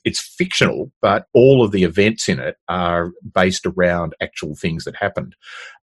It's 0.05 0.21
fictional, 0.21 0.91
but 1.01 1.27
all 1.35 1.65
of 1.65 1.73
the 1.73 1.85
events 1.85 2.29
in 2.29 2.39
it 2.41 2.57
are 2.69 3.13
based 3.35 3.67
around 3.67 4.15
actual 4.21 4.55
things 4.55 4.85
that 4.85 4.97
happened. 4.97 5.35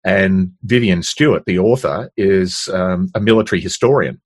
And 0.04 0.52
Vivian 0.64 1.02
Stuart, 1.02 1.44
the 1.46 1.58
author, 1.58 2.10
is 2.16 2.68
um, 2.72 3.08
a 3.14 3.20
military 3.20 3.60
historian. 3.60 4.20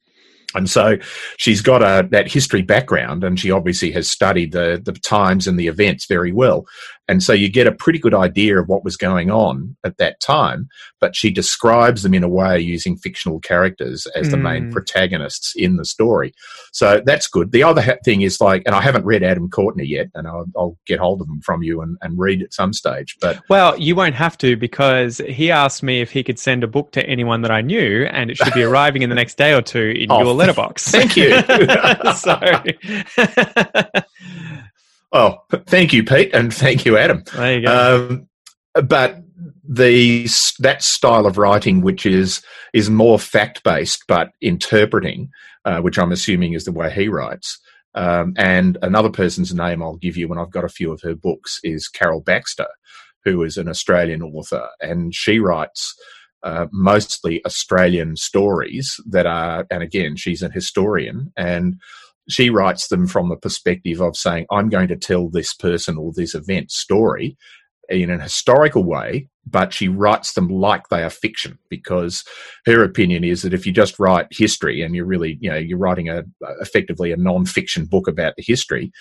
And 0.55 0.69
so 0.69 0.99
she's 1.39 1.63
got 1.63 1.83
a, 1.83 2.07
that 2.11 2.31
history 2.31 2.63
background 2.63 3.25
and 3.25 3.39
she 3.39 3.51
obviously 3.51 3.91
has 3.93 4.09
studied 4.09 4.53
the, 4.53 4.81
the 4.85 4.93
times 4.93 5.47
and 5.47 5.59
the 5.59 5.67
events 5.67 6.07
very 6.07 6.33
well. 6.33 6.67
And 7.09 7.23
so 7.23 7.33
you 7.33 7.49
get 7.49 7.67
a 7.67 7.73
pretty 7.73 7.99
good 7.99 8.15
idea 8.15 8.59
of 8.59 8.69
what 8.69 8.85
was 8.85 8.97
going 8.97 9.31
on 9.31 9.77
at 9.85 9.99
that 9.99 10.21
time, 10.21 10.69
but 11.01 11.17
she 11.17 11.31
describes 11.31 12.03
them 12.03 12.15
in 12.15 12.23
a 12.23 12.29
way 12.29 12.61
using 12.61 12.97
fictional 12.97 13.41
characters 13.41 14.07
as 14.15 14.31
the 14.31 14.37
main 14.37 14.65
hmm. 14.65 14.71
protagonists 14.71 15.53
in 15.57 15.77
the 15.77 15.85
story. 15.85 16.33
So 16.73 17.03
that's 17.05 17.27
good. 17.27 17.51
The 17.53 17.65
other 17.65 17.83
ha- 17.83 17.97
thing 18.05 18.23
is 18.23 18.41
like, 18.41 18.63
and 18.67 18.75
I 18.75 18.81
haven't 18.81 19.05
read 19.05 19.23
Adam 19.23 19.51
Courtenay 19.51 19.85
yet, 19.85 20.09
and 20.15 20.29
I'll, 20.29 20.47
I'll 20.57 20.79
get 20.87 21.01
hold 21.01 21.21
of 21.21 21.27
them 21.27 21.41
from 21.41 21.63
you 21.63 21.81
and, 21.81 21.97
and, 22.03 22.19
read 22.19 22.43
at 22.43 22.55
some 22.55 22.73
stage. 22.73 23.17
But 23.21 23.41
well, 23.49 23.77
you 23.79 23.97
won't 23.97 24.15
have 24.15 24.39
to 24.39 24.57
because 24.57 25.19
he 25.29 25.51
asked 25.51 25.83
me 25.83 26.01
if 26.01 26.11
he 26.13 26.23
could 26.23 26.39
send 26.39 26.63
a 26.63 26.69
book 26.69 26.93
to 26.93 27.05
anyone 27.07 27.43
that 27.43 27.51
I 27.51 27.63
knew, 27.63 28.05
and 28.05 28.31
it 28.31 28.37
should 28.37 28.55
be 28.55 28.63
arriving 28.63 29.03
in 29.03 29.09
the 29.09 29.17
next 29.17 29.37
day 29.37 29.55
or 29.55 29.63
two 29.63 29.95
in 29.97 30.07
oh, 30.13 30.23
your 30.23 30.35
letterbox. 30.35 30.89
Thank 30.89 31.17
you. 31.17 31.43
so. 32.17 32.39
Oh, 35.13 35.39
thank 35.67 35.93
you, 35.93 36.05
Pete, 36.05 36.31
and 36.33 36.53
thank 36.53 36.85
you, 36.85 36.97
Adam. 36.97 37.23
There 37.35 37.59
you 37.59 37.67
go. 37.67 38.09
Um, 38.11 38.29
but 38.87 39.23
the 39.69 40.27
that 40.61 40.83
style 40.83 41.27
of 41.27 41.39
writing, 41.39 41.83
which 41.83 42.07
is 42.07 42.43
is 42.73 42.91
more 42.91 43.19
fact 43.19 43.63
based 43.63 44.05
but 44.09 44.33
interpreting, 44.41 45.31
uh, 45.65 45.81
which 45.81 45.99
I'm 45.99 46.13
assuming 46.13 46.55
is 46.55 46.65
the 46.65 46.73
way 46.73 46.91
he 46.91 47.09
writes, 47.09 47.59
Um, 47.95 48.35
and 48.37 48.79
another 48.83 49.11
person's 49.11 49.55
name 49.55 49.83
I'll 49.83 49.97
give 49.97 50.17
you 50.17 50.29
when 50.29 50.39
I've 50.39 50.51
got 50.51 50.65
a 50.65 50.69
few 50.69 50.93
of 50.93 51.03
her 51.03 51.15
books 51.15 51.61
is 51.63 51.89
Carol 51.89 52.21
Baxter, 52.21 52.69
who 53.25 53.43
is 53.43 53.57
an 53.57 53.69
Australian 53.69 54.23
author, 54.23 54.69
and 54.81 55.15
she 55.15 55.39
writes 55.39 55.95
uh, 56.43 56.67
mostly 56.73 57.45
Australian 57.45 58.17
stories 58.17 58.97
that 59.09 59.27
are, 59.27 59.67
and 59.71 59.83
again, 59.83 60.17
she's 60.17 60.43
a 60.43 60.49
historian, 60.49 61.33
and 61.37 61.77
she 62.29 62.51
writes 62.51 62.89
them 62.89 63.07
from 63.07 63.29
the 63.29 63.37
perspective 63.37 64.01
of 64.01 64.17
saying, 64.17 64.47
I'm 64.51 64.69
going 64.69 64.89
to 64.89 64.97
tell 64.97 65.29
this 65.29 65.55
person 65.55 65.97
or 65.97 66.13
this 66.15 66.35
event 66.35 66.71
story 66.71 67.37
in 67.89 68.11
an 68.11 68.21
historical 68.21 68.85
way, 68.85 69.29
but 69.47 69.73
she 69.73 69.89
writes 69.89 70.35
them 70.35 70.49
like 70.49 70.89
they 70.89 71.03
are 71.03 71.11
fiction 71.11 71.59
because 71.69 72.25
her 72.65 72.83
opinion 72.83 73.25
is 73.25 73.43
that 73.43 73.55
if 73.55 73.67
you 73.67 73.73
just 73.73 73.99
write 73.99 74.27
history 74.31 74.83
and 74.83 74.95
you're 74.95 75.05
really, 75.05 75.37
you 75.41 75.51
know, 75.51 75.57
you're 75.57 75.79
writing 75.79 76.09
a 76.09 76.23
effectively 76.61 77.13
a 77.13 77.17
non-fiction 77.17 77.87
book 77.87 78.07
about 78.07 78.35
the 78.37 78.45
history, 78.47 78.93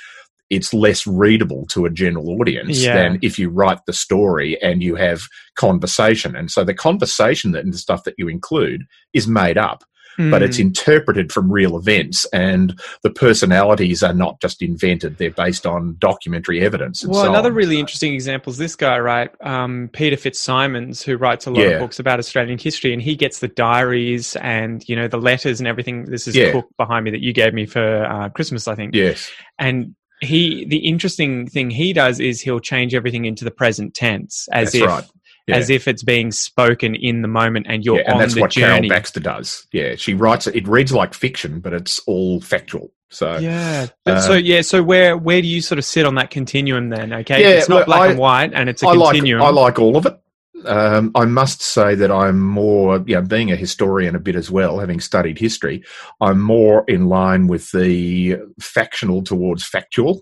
it's 0.50 0.74
less 0.74 1.08
readable 1.08 1.66
to 1.68 1.86
a 1.86 1.90
general 1.90 2.30
audience 2.42 2.80
yeah. 2.80 2.96
than 2.96 3.20
if 3.22 3.40
you 3.40 3.50
write 3.50 3.80
the 3.86 3.94
story 3.94 4.62
and 4.62 4.84
you 4.84 4.96
have 4.96 5.22
conversation. 5.56 6.36
And 6.36 6.52
so 6.52 6.64
the 6.64 6.74
conversation 6.74 7.52
that 7.52 7.64
and 7.64 7.74
the 7.74 7.78
stuff 7.78 8.04
that 8.04 8.16
you 8.18 8.28
include 8.28 8.84
is 9.14 9.28
made 9.28 9.58
up 9.58 9.84
mm. 10.17 10.32
but 10.32 10.41
it's 10.41 10.58
hmm. 10.58 10.63
interpreted 10.63 11.32
from 11.32 11.52
real 11.52 11.78
events, 11.78 12.26
and 12.34 12.80
the 13.04 13.10
personalities 13.10 14.04
are 14.04 14.13
not 14.13 14.39
just 14.41 14.62
invented; 14.62 15.17
they're 15.17 15.32
based 15.32 15.65
on 15.65 15.95
documentary 16.00 16.62
evidence. 16.62 17.06
well, 17.06 17.24
so 17.24 17.30
another 17.30 17.50
on. 17.50 17.56
really 17.56 17.80
interesting 17.80 18.13
example 18.13 18.52
is 18.52 18.58
this 18.58 18.76
guy, 18.76 19.00
right? 19.00 19.32
Um, 19.41 19.89
Peter 19.93 20.15
FitzSimons, 20.15 21.04
who 21.04 21.17
writes 21.17 21.45
a 21.45 21.52
lot 21.52 21.62
yeah. 21.62 21.69
of 21.71 21.80
books 21.80 22.00
about 22.00 22.19
Australian 22.19 22.58
history, 22.58 22.93
and 22.93 23.02
he 23.02 23.15
gets 23.15 23.39
the 23.39 23.47
diaries 23.47 24.36
and 24.38 24.88
you 24.88 24.95
know 24.95 25.08
the 25.08 25.17
letters 25.17 25.60
and 25.60 25.67
everything. 25.67 26.06
This 26.06 26.28
is 26.28 26.36
yeah. 26.36 26.47
the 26.47 26.52
book 26.54 26.69
behind 26.78 27.06
me 27.06 27.12
that 27.12 27.21
you 27.21 27.34
gave 27.34 27.54
me 27.54 27.65
for 27.65 28.06
uh, 28.06 28.30
Christmas, 28.30 28.67
I 28.67 28.76
think. 28.76 28.95
Yes, 28.95 29.30
and 29.60 29.95
he 30.21 30.65
the 30.65 30.78
interesting 30.78 31.47
thing 31.47 31.69
he 31.69 31.93
does 31.93 32.19
is 32.19 32.41
he'll 32.41 32.60
change 32.60 32.93
everything 32.93 33.26
into 33.26 33.43
the 33.43 33.52
present 33.52 33.93
tense 33.93 34.47
as 34.52 34.74
That's 34.74 34.84
if 34.84 34.88
right 34.88 35.06
yeah. 35.48 35.56
as 35.56 35.70
if 35.70 35.88
it's 35.88 36.04
being 36.04 36.32
spoken 36.32 36.96
in 36.96 37.22
the 37.22 37.28
moment 37.28 37.68
and 37.70 37.84
you're 37.84 37.98
yeah, 37.98 38.04
and 38.06 38.14
on 38.14 38.20
that's 38.20 38.36
the 38.36 38.42
what 38.42 38.52
journey. 38.52 38.88
Carol 38.88 38.90
Baxter 38.90 39.20
does. 39.20 39.68
Yeah, 39.72 39.96
she 39.96 40.14
writes 40.14 40.48
it. 40.48 40.56
It 40.56 40.68
reads 40.68 40.92
like 40.92 41.14
fiction, 41.14 41.60
but 41.60 41.74
it's 41.74 42.00
all 42.08 42.42
factual. 42.42 42.92
So 43.10 43.38
yeah, 43.38 43.88
uh, 44.06 44.22
so 44.22 44.34
yeah, 44.34 44.62
so 44.62 44.82
where 44.82 45.18
where 45.18 45.42
do 45.42 45.48
you 45.48 45.62
sort 45.62 45.80
of 45.80 45.86
sit 45.86 46.06
on 46.06 46.16
that 46.16 46.30
continuum 46.30 46.90
then? 46.90 47.12
Okay, 47.12 47.42
yeah, 47.42 47.58
it's 47.58 47.68
not 47.68 47.86
black 47.86 48.02
I, 48.02 48.08
and 48.08 48.20
white, 48.20 48.54
and 48.54 48.70
it's 48.70 48.84
a 48.84 48.88
I 48.88 48.96
continuum. 48.96 49.42
Like, 49.42 49.50
I 49.50 49.52
like 49.52 49.80
all 49.80 49.98
of 49.98 50.06
it. 50.06 50.18
Um, 50.66 51.12
I 51.16 51.26
must 51.26 51.62
say 51.62 51.96
that 51.96 52.12
I'm 52.12 52.40
more, 52.40 53.04
yeah, 53.08 53.22
being 53.22 53.52
a 53.52 53.56
historian 53.56 54.16
a 54.16 54.20
bit 54.20 54.36
as 54.36 54.52
well, 54.52 54.80
having 54.80 55.00
studied 55.00 55.40
history, 55.40 55.84
I'm 56.22 56.40
more 56.40 56.86
in 56.88 57.08
line 57.08 57.48
with 57.48 57.72
the 57.72 58.38
factional 58.60 59.24
towards 59.24 59.66
factual. 59.66 60.22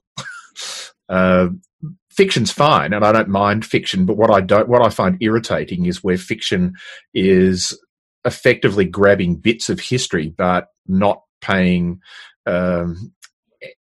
uh, 1.10 1.50
fiction's 2.20 2.52
fine, 2.52 2.92
and 2.92 3.06
I 3.06 3.14
don't 3.14 3.30
mind 3.30 3.66
fiction. 3.66 4.06
But 4.06 4.18
what 4.18 4.30
I 4.30 4.42
don't, 4.42 4.68
what 4.68 4.82
I 4.82 4.90
find 4.90 5.18
irritating 5.22 5.86
is 5.86 6.04
where 6.04 6.18
fiction 6.18 6.74
is 7.14 7.80
effectively 8.26 8.84
grabbing 8.84 9.38
bits 9.38 9.70
of 9.70 9.80
history, 9.80 10.28
but 10.38 10.68
not 10.86 11.22
paying 11.40 12.02
um, 12.46 13.14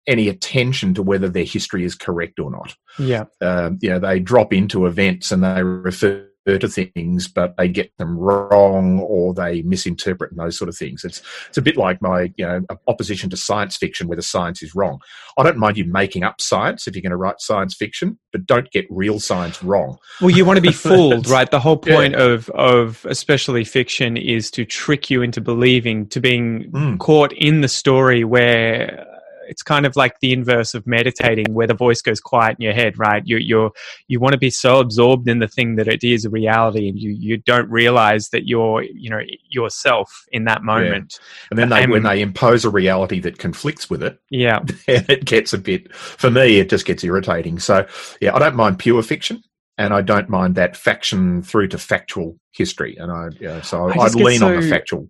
any 0.08 0.30
attention 0.30 0.96
to 0.96 1.04
whether 1.04 1.30
their 1.30 1.44
history 1.44 1.84
is 1.84 1.94
correct 1.94 2.40
or 2.40 2.50
not. 2.50 2.76
Yeah, 2.98 3.26
um, 3.40 3.78
you 3.84 3.92
know, 3.92 4.00
they 4.00 4.20
drop 4.20 4.52
into 4.52 4.88
events 4.88 5.32
and 5.32 5.44
they 5.44 5.62
refer 5.62 6.28
to 6.46 6.68
things, 6.68 7.28
but 7.28 7.56
they 7.58 7.68
get 7.68 7.92
them 7.98 8.18
wrong 8.18 9.00
or 9.00 9.34
they 9.34 9.62
misinterpret 9.62 10.32
and 10.32 10.40
those 10.40 10.58
sort 10.58 10.70
of 10.70 10.78
things. 10.78 11.04
It's 11.04 11.22
it's 11.48 11.58
a 11.58 11.62
bit 11.62 11.78
like 11.78 12.02
my 12.02 12.34
you 12.36 12.46
know 12.46 12.62
opposition 12.88 13.30
to 13.30 13.38
science 13.38 13.78
fiction, 13.78 14.08
where 14.08 14.16
the 14.16 14.22
science 14.22 14.62
is 14.62 14.76
wrong. 14.76 15.00
I 15.38 15.44
don't 15.44 15.58
mind 15.58 15.78
you 15.78 15.86
making 15.86 16.24
up 16.24 16.42
science 16.42 16.88
if 16.88 16.96
you're 16.96 17.02
going 17.02 17.12
to 17.12 17.18
write 17.18 17.40
science 17.40 17.74
fiction, 17.74 18.20
but 18.32 18.46
don't 18.46 18.70
get 18.72 18.86
real 18.90 19.20
science 19.20 19.64
wrong. 19.64 19.98
Well, 20.22 20.32
you 20.32 20.46
want 20.46 20.58
to 20.58 20.62
be 20.62 20.72
fooled, 20.74 21.28
right? 21.28 21.50
The 21.50 21.60
whole 21.60 21.78
point 21.78 22.14
yeah. 22.14 22.24
of 22.24 22.50
of 22.52 23.06
especially 23.10 23.64
fiction 23.64 24.18
is 24.18 24.52
to 24.52 24.66
trick 24.66 25.10
you 25.10 25.22
into 25.22 25.42
believing, 25.42 26.08
to 26.10 26.20
being 26.20 26.72
mm. 26.72 27.00
caught 27.00 27.34
in 27.34 27.62
the 27.62 27.70
story 27.70 28.24
where 28.24 29.13
it's 29.48 29.64
kind 29.64 29.86
of 29.86 29.96
like 29.96 30.20
the 30.20 30.34
inverse 30.34 30.74
of 30.74 30.86
meditating 30.88 31.54
where 31.54 31.68
the 31.68 31.74
voice 31.74 32.02
goes 32.02 32.20
quiet 32.20 32.58
in 32.60 32.64
your 32.64 32.74
head 32.74 32.98
right? 32.98 33.24
You 33.26 33.38
you're 33.38 33.72
you 34.08 34.20
want 34.20 34.34
to 34.34 34.40
be 34.40 34.50
so 34.50 34.80
absorbed 34.80 35.28
in 35.28 35.40
the 35.40 35.48
thing 35.48 35.76
that 35.76 35.88
it 35.88 36.04
is 36.04 36.26
a 36.26 36.30
reality 36.30 36.88
and 36.88 37.00
you 37.00 37.12
you 37.12 37.38
don't 37.38 37.70
realize 37.70 38.30
that 38.30 38.48
you're 38.48 38.84
you 38.84 39.10
know 39.10 39.22
yourself 39.50 40.26
in 40.32 40.46
that 40.46 40.64
moment. 40.64 41.20
Yeah. 41.20 41.48
and 41.52 41.60
then 41.60 41.70
they 41.70 41.84
and, 41.84 41.92
when 41.92 42.04
they 42.04 42.22
impose 42.22 42.66
a 42.66 42.70
reality 42.70 43.20
that 43.22 43.38
conflicts 43.38 43.90
with 43.90 44.04
it 44.04 44.20
yeah. 44.30 44.60
it 44.88 45.26
gets 45.26 45.54
a 45.54 45.58
bit 45.58 45.94
for 45.96 46.30
me 46.30 46.60
it 46.60 46.70
just 46.70 46.86
gets 46.86 47.04
irritating. 47.04 47.60
So 47.60 47.86
yeah 48.22 48.36
i 48.36 48.40
don't 48.40 48.56
mind 48.56 48.80
pure 48.80 49.04
fiction 49.04 49.42
and 49.78 49.94
I 49.94 50.02
don't 50.02 50.30
mind 50.30 50.56
that 50.56 50.78
faction 50.78 51.42
through 51.42 51.70
to 51.70 51.78
factual 51.78 52.38
history, 52.52 52.96
and 52.98 53.12
I 53.12 53.30
yeah, 53.40 53.62
so 53.62 53.90
I 53.90 53.98
would 53.98 54.16
lean 54.16 54.40
so, 54.40 54.48
on 54.48 54.62
the 54.62 54.70
factual 54.70 55.10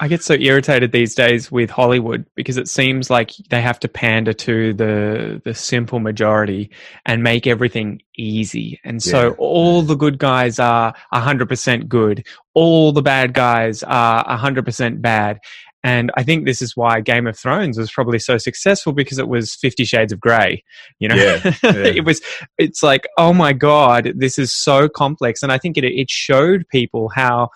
I 0.00 0.06
get 0.06 0.22
so 0.22 0.34
irritated 0.34 0.92
these 0.92 1.14
days 1.14 1.50
with 1.50 1.70
Hollywood 1.70 2.24
because 2.36 2.56
it 2.56 2.68
seems 2.68 3.10
like 3.10 3.32
they 3.50 3.60
have 3.60 3.80
to 3.80 3.88
pander 3.88 4.32
to 4.32 4.72
the 4.72 5.42
the 5.44 5.54
simple 5.54 5.98
majority 5.98 6.70
and 7.04 7.22
make 7.22 7.46
everything 7.48 8.00
easy. 8.16 8.80
And 8.84 9.02
so 9.02 9.28
yeah. 9.28 9.34
all 9.38 9.82
the 9.82 9.96
good 9.96 10.18
guys 10.18 10.58
are 10.60 10.94
100% 11.12 11.88
good. 11.88 12.24
All 12.54 12.92
the 12.92 13.02
bad 13.02 13.34
guys 13.34 13.82
are 13.82 14.24
100% 14.38 15.02
bad. 15.02 15.40
And 15.84 16.10
I 16.16 16.22
think 16.22 16.44
this 16.44 16.60
is 16.60 16.76
why 16.76 17.00
Game 17.00 17.26
of 17.26 17.38
Thrones 17.38 17.78
was 17.78 17.90
probably 17.90 18.18
so 18.18 18.36
successful 18.36 18.92
because 18.92 19.18
it 19.18 19.28
was 19.28 19.54
Fifty 19.54 19.84
Shades 19.84 20.12
of 20.12 20.18
Grey. 20.18 20.64
You 20.98 21.08
know, 21.08 21.14
yeah, 21.14 21.40
yeah. 21.62 21.72
it 21.72 22.04
was. 22.04 22.20
It's 22.58 22.82
like, 22.82 23.06
oh 23.16 23.32
my 23.32 23.52
god, 23.52 24.12
this 24.16 24.40
is 24.40 24.52
so 24.52 24.88
complex, 24.88 25.40
and 25.40 25.52
I 25.52 25.58
think 25.58 25.78
it 25.78 25.84
it 25.84 26.10
showed 26.10 26.68
people 26.68 27.10
how 27.14 27.50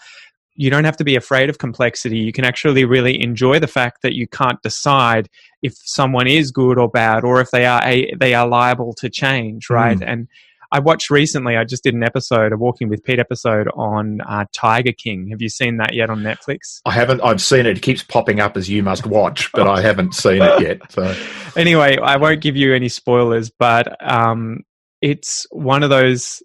you 0.55 0.71
don't 0.71 0.85
have 0.85 0.97
to 0.99 1.05
be 1.05 1.17
afraid 1.17 1.49
of 1.49 1.59
complexity. 1.59 2.19
You 2.19 2.33
can 2.33 2.45
actually 2.45 2.85
really 2.85 3.23
enjoy 3.23 3.59
the 3.59 3.67
fact 3.67 4.03
that 4.03 4.15
you 4.15 4.27
can't 4.27 4.61
decide 4.63 5.29
if 5.63 5.75
someone 5.77 6.27
is 6.27 6.51
good 6.51 6.79
or 6.79 6.89
bad, 6.89 7.25
or 7.25 7.41
if 7.41 7.51
they 7.51 7.65
are 7.67 7.83
a, 7.85 8.15
they 8.15 8.35
are 8.35 8.47
liable 8.47 8.93
to 8.95 9.09
change, 9.09 9.71
right? 9.71 9.99
Mm. 9.99 10.07
And 10.07 10.29
I 10.73 10.79
watched 10.79 11.11
recently. 11.11 11.57
I 11.57 11.65
just 11.65 11.85
did 11.85 11.95
an 11.95 12.03
episode, 12.03 12.53
a 12.53 12.57
Walking 12.57 12.89
with 12.89 13.05
Pete 13.05 13.19
episode 13.19 13.69
on 13.75 14.23
uh, 14.23 14.47
Tiger 14.53 14.93
King. 14.93 15.29
Have 15.29 15.43
you 15.43 15.51
seen 15.51 15.77
that 15.77 15.95
yet 15.95 16.09
on 16.09 16.21
Netflix? 16.21 16.81
I 16.87 16.93
haven't. 16.93 17.21
I've 17.21 17.43
seen 17.43 17.67
it. 17.67 17.77
It 17.77 17.83
keeps 17.83 18.03
popping 18.03 18.41
up 18.41 18.57
as 18.57 18.71
you 18.71 18.83
must 18.83 19.07
watch, 19.07 19.53
but 19.53 19.69
I 19.69 19.83
haven't 19.83 20.15
seen 20.15 20.43
it 20.43 20.63
yet. 20.63 20.91
So 20.91 21.15
anyway, 21.57 21.99
I 21.99 22.17
won't 22.17 22.41
give 22.41 22.57
you 22.57 22.75
any 22.75 22.89
spoilers, 22.89 23.51
but 23.51 24.03
um, 24.07 24.61
it's 25.03 25.47
one 25.51 25.83
of 25.83 25.91
those 25.91 26.43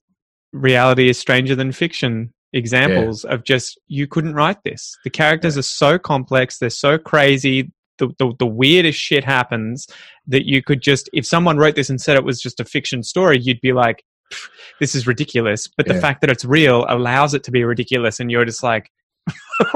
reality 0.52 1.10
is 1.10 1.18
stranger 1.18 1.56
than 1.56 1.72
fiction 1.72 2.34
examples 2.58 3.24
yeah. 3.24 3.34
of 3.34 3.44
just 3.44 3.80
you 3.88 4.08
couldn't 4.08 4.34
write 4.34 4.64
this. 4.64 4.98
The 5.04 5.10
characters 5.10 5.56
yeah. 5.56 5.60
are 5.60 5.64
so 5.64 6.00
complex, 6.00 6.58
they're 6.58 6.70
so 6.70 6.98
crazy. 6.98 7.72
The, 8.00 8.10
the, 8.20 8.34
the 8.38 8.46
weirdest 8.46 9.00
shit 9.00 9.24
happens 9.24 9.88
that 10.28 10.48
you 10.48 10.62
could 10.62 10.82
just 10.82 11.10
if 11.14 11.26
someone 11.26 11.58
wrote 11.58 11.76
this 11.76 11.90
and 11.90 12.00
said 12.00 12.16
it 12.16 12.24
was 12.24 12.42
just 12.42 12.60
a 12.60 12.66
fiction 12.66 13.02
story, 13.04 13.40
you'd 13.40 13.62
be 13.62 13.74
like, 13.74 14.04
"This 14.80 14.94
is 14.94 15.08
ridiculous." 15.08 15.68
But 15.68 15.88
yeah. 15.88 15.94
the 15.94 16.02
fact 16.02 16.22
that 16.22 16.30
it's 16.30 16.46
real 16.46 16.86
allows 16.90 17.34
it 17.34 17.44
to 17.46 17.52
be 17.52 17.64
ridiculous, 17.64 18.20
and 18.20 18.30
you're 18.30 18.46
just 18.46 18.62
like, 18.62 18.92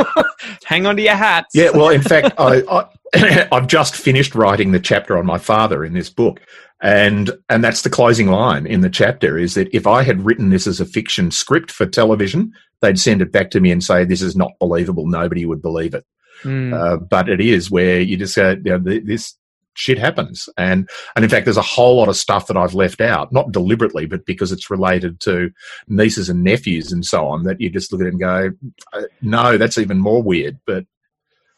"Hang 0.66 0.86
on 0.86 0.98
to 0.98 1.02
your 1.02 1.16
hats." 1.16 1.50
Yeah, 1.56 1.72
well, 1.72 1.90
in 1.90 2.04
fact, 2.04 2.36
I, 2.38 2.62
I 2.70 2.86
I've 3.52 3.68
just 3.68 3.96
finished 3.96 4.36
writing 4.36 4.72
the 4.72 4.80
chapter 4.80 5.18
on 5.18 5.26
my 5.26 5.38
father 5.38 5.84
in 5.84 5.94
this 5.94 6.10
book, 6.10 6.42
and 6.82 7.32
and 7.50 7.64
that's 7.64 7.82
the 7.82 7.90
closing 7.90 8.28
line 8.28 8.66
in 8.66 8.82
the 8.82 8.90
chapter 8.90 9.38
is 9.38 9.54
that 9.56 9.74
if 9.76 9.86
I 9.86 10.04
had 10.04 10.26
written 10.26 10.50
this 10.50 10.68
as 10.68 10.80
a 10.80 10.86
fiction 10.86 11.32
script 11.32 11.72
for 11.72 11.86
television, 11.86 12.54
they'd 12.82 13.00
send 13.00 13.22
it 13.22 13.32
back 13.32 13.52
to 13.52 13.60
me 13.60 13.72
and 13.72 13.84
say 13.84 14.06
this 14.06 14.22
is 14.22 14.36
not 14.36 14.58
believable. 14.60 15.08
Nobody 15.08 15.46
would 15.46 15.62
believe 15.62 15.94
it. 15.94 16.06
Mm. 16.44 16.74
Uh, 16.74 16.98
but 16.98 17.30
it 17.30 17.40
is 17.40 17.70
where 17.70 18.00
you 18.00 18.18
just 18.18 18.36
go, 18.36 18.52
you 18.52 18.78
know, 18.78 18.80
this 18.80 19.36
shit 19.74 19.98
happens, 19.98 20.50
and 20.58 20.90
and 21.16 21.24
in 21.24 21.30
fact, 21.30 21.46
there's 21.46 21.58
a 21.58 21.62
whole 21.62 21.98
lot 21.98 22.10
of 22.10 22.16
stuff 22.18 22.48
that 22.48 22.58
I've 22.58 22.74
left 22.74 23.00
out, 23.00 23.32
not 23.32 23.52
deliberately, 23.52 24.06
but 24.06 24.26
because 24.26 24.52
it's 24.52 24.70
related 24.70 25.20
to 25.22 25.52
nieces 25.88 26.30
and 26.30 26.44
nephews 26.44 26.92
and 26.92 27.06
so 27.06 27.28
on. 27.28 27.44
That 27.44 27.62
you 27.62 27.70
just 27.70 27.92
look 27.92 28.02
at 28.02 28.08
it 28.08 28.14
and 28.14 28.20
go, 28.20 28.52
uh, 28.94 29.04
no, 29.22 29.58
that's 29.58 29.78
even 29.78 30.00
more 30.00 30.24
weird. 30.24 30.60
But 30.66 30.86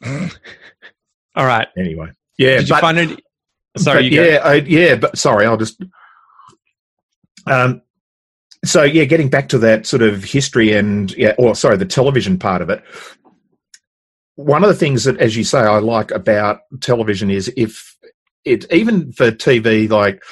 all 0.06 1.46
right, 1.46 1.68
anyway, 1.78 2.10
yeah. 2.36 2.58
Did 2.58 2.68
you 2.68 2.76
find 2.76 2.98
it? 2.98 3.20
Sorry, 3.76 4.06
yeah, 4.08 4.40
I, 4.44 4.54
yeah, 4.54 4.96
but 4.96 5.18
sorry, 5.18 5.46
I'll 5.46 5.56
just. 5.56 5.82
Um, 7.46 7.82
so 8.64 8.82
yeah, 8.82 9.04
getting 9.04 9.28
back 9.28 9.48
to 9.50 9.58
that 9.58 9.86
sort 9.86 10.02
of 10.02 10.24
history 10.24 10.72
and 10.72 11.12
yeah, 11.12 11.34
or 11.38 11.54
sorry, 11.54 11.76
the 11.76 11.84
television 11.84 12.38
part 12.38 12.62
of 12.62 12.70
it. 12.70 12.82
One 14.36 14.64
of 14.64 14.68
the 14.68 14.74
things 14.74 15.04
that, 15.04 15.18
as 15.18 15.36
you 15.36 15.44
say, 15.44 15.60
I 15.60 15.78
like 15.78 16.10
about 16.10 16.60
television 16.80 17.30
is 17.30 17.52
if 17.56 17.96
it 18.44 18.70
even 18.72 19.12
for 19.12 19.30
TV 19.30 19.88
like 19.88 20.22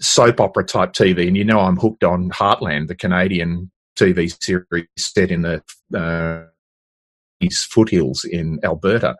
soap 0.00 0.40
opera 0.40 0.64
type 0.64 0.92
TV, 0.92 1.26
and 1.26 1.36
you 1.36 1.44
know 1.44 1.60
I'm 1.60 1.76
hooked 1.76 2.04
on 2.04 2.30
Heartland, 2.30 2.88
the 2.88 2.94
Canadian 2.94 3.70
TV 3.98 4.34
series 4.42 4.86
set 4.96 5.30
in 5.30 5.42
the 5.42 5.62
uh, 5.94 6.46
foothills 7.50 8.24
in 8.24 8.58
Alberta 8.64 9.16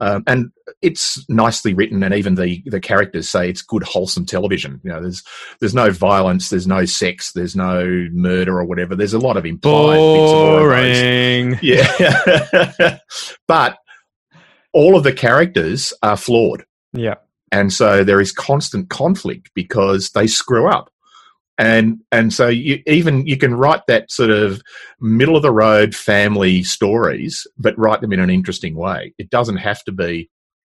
Um, 0.00 0.24
and 0.26 0.50
it's 0.82 1.24
nicely 1.28 1.72
written, 1.72 2.02
and 2.02 2.14
even 2.14 2.34
the 2.34 2.62
the 2.66 2.80
characters 2.80 3.28
say 3.28 3.48
it's 3.48 3.62
good, 3.62 3.82
wholesome 3.84 4.26
television. 4.26 4.80
You 4.82 4.90
know, 4.90 5.00
there's 5.00 5.22
there's 5.60 5.74
no 5.74 5.90
violence, 5.90 6.50
there's 6.50 6.66
no 6.66 6.84
sex, 6.84 7.32
there's 7.32 7.54
no 7.54 8.08
murder 8.12 8.58
or 8.58 8.64
whatever. 8.64 8.96
There's 8.96 9.14
a 9.14 9.18
lot 9.18 9.36
of 9.36 9.46
implied 9.46 9.96
boring. 9.96 11.50
bits 11.50 11.58
of 11.58 11.62
Yeah, 11.62 12.98
but 13.48 13.78
all 14.72 14.96
of 14.96 15.04
the 15.04 15.12
characters 15.12 15.92
are 16.02 16.16
flawed. 16.16 16.64
Yeah, 16.92 17.14
and 17.52 17.72
so 17.72 18.02
there 18.02 18.20
is 18.20 18.32
constant 18.32 18.90
conflict 18.90 19.50
because 19.54 20.10
they 20.10 20.26
screw 20.26 20.68
up 20.68 20.90
and 21.58 22.00
and 22.10 22.32
so 22.32 22.48
you 22.48 22.82
even 22.86 23.26
you 23.26 23.36
can 23.36 23.54
write 23.54 23.82
that 23.86 24.10
sort 24.10 24.30
of 24.30 24.60
middle 25.00 25.36
of 25.36 25.42
the 25.42 25.52
road 25.52 25.94
family 25.94 26.62
stories 26.62 27.46
but 27.58 27.78
write 27.78 28.00
them 28.00 28.12
in 28.12 28.20
an 28.20 28.30
interesting 28.30 28.74
way. 28.74 29.14
It 29.18 29.30
doesn't 29.30 29.58
have 29.58 29.82
to 29.84 29.92
be 29.92 30.30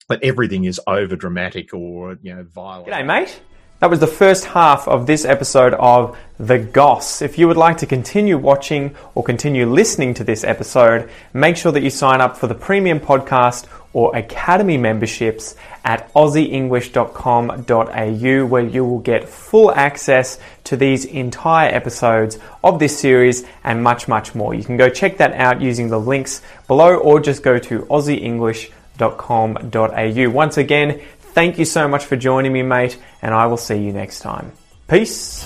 that 0.09 0.23
everything 0.23 0.65
is 0.65 0.81
over 0.87 1.17
dramatic 1.17 1.73
or 1.73 2.19
you 2.23 2.35
know 2.35 2.45
violent. 2.45 2.89
G'day 2.89 3.07
mate 3.07 3.41
that 3.81 3.91
was 3.91 4.01
the 4.01 4.07
first 4.07 4.47
half 4.47 4.89
of 4.89 5.07
this 5.07 5.27
episode 5.27 5.75
of 5.75 6.17
The 6.39 6.59
Goss. 6.59 7.21
If 7.21 7.39
you 7.39 7.47
would 7.47 7.59
like 7.59 7.77
to 7.79 7.87
continue 7.87 8.39
watching 8.39 8.97
or 9.15 9.23
continue 9.23 9.67
listening 9.67 10.15
to 10.15 10.25
this 10.25 10.45
episode, 10.45 11.11
make 11.35 11.59
sure 11.59 11.73
that 11.73 11.83
you 11.83 11.91
sign 11.91 12.23
up 12.23 12.39
for 12.39 12.47
the 12.47 12.55
premium 12.55 13.01
podcast 13.01 13.67
or 13.93 14.17
academy 14.17 14.79
memberships 14.79 15.57
at 15.85 16.11
aussieenglish.com.au 16.15 18.47
where 18.47 18.63
you 18.63 18.85
will 18.85 18.99
get 18.99 19.29
full 19.29 19.73
access 19.73 20.39
to 20.65 20.77
these 20.77 21.05
entire 21.05 21.75
episodes 21.75 22.39
of 22.65 22.79
this 22.79 22.99
series 22.99 23.45
and 23.63 23.83
much, 23.83 24.09
much 24.09 24.35
more. 24.35 24.55
You 24.55 24.65
can 24.65 24.77
go 24.77 24.89
check 24.89 25.19
that 25.19 25.33
out 25.35 25.61
using 25.61 25.89
the 25.89 26.01
links 26.01 26.41
below 26.67 26.97
or 26.97 27.21
just 27.21 27.43
go 27.43 27.59
to 27.59 27.81
aussieenglish.com.au. 27.81 30.31
Once 30.31 30.57
again, 30.57 31.01
Thank 31.37 31.59
you 31.59 31.67
so 31.67 31.87
much 31.87 32.07
for 32.07 32.17
joining 32.17 32.51
me, 32.51 32.63
mate, 32.63 32.97
and 33.21 33.35
I 33.35 33.47
will 33.47 33.59
see 33.59 33.77
you 33.77 33.93
next 33.93 34.21
time. 34.21 34.53
Peace. 34.89 35.45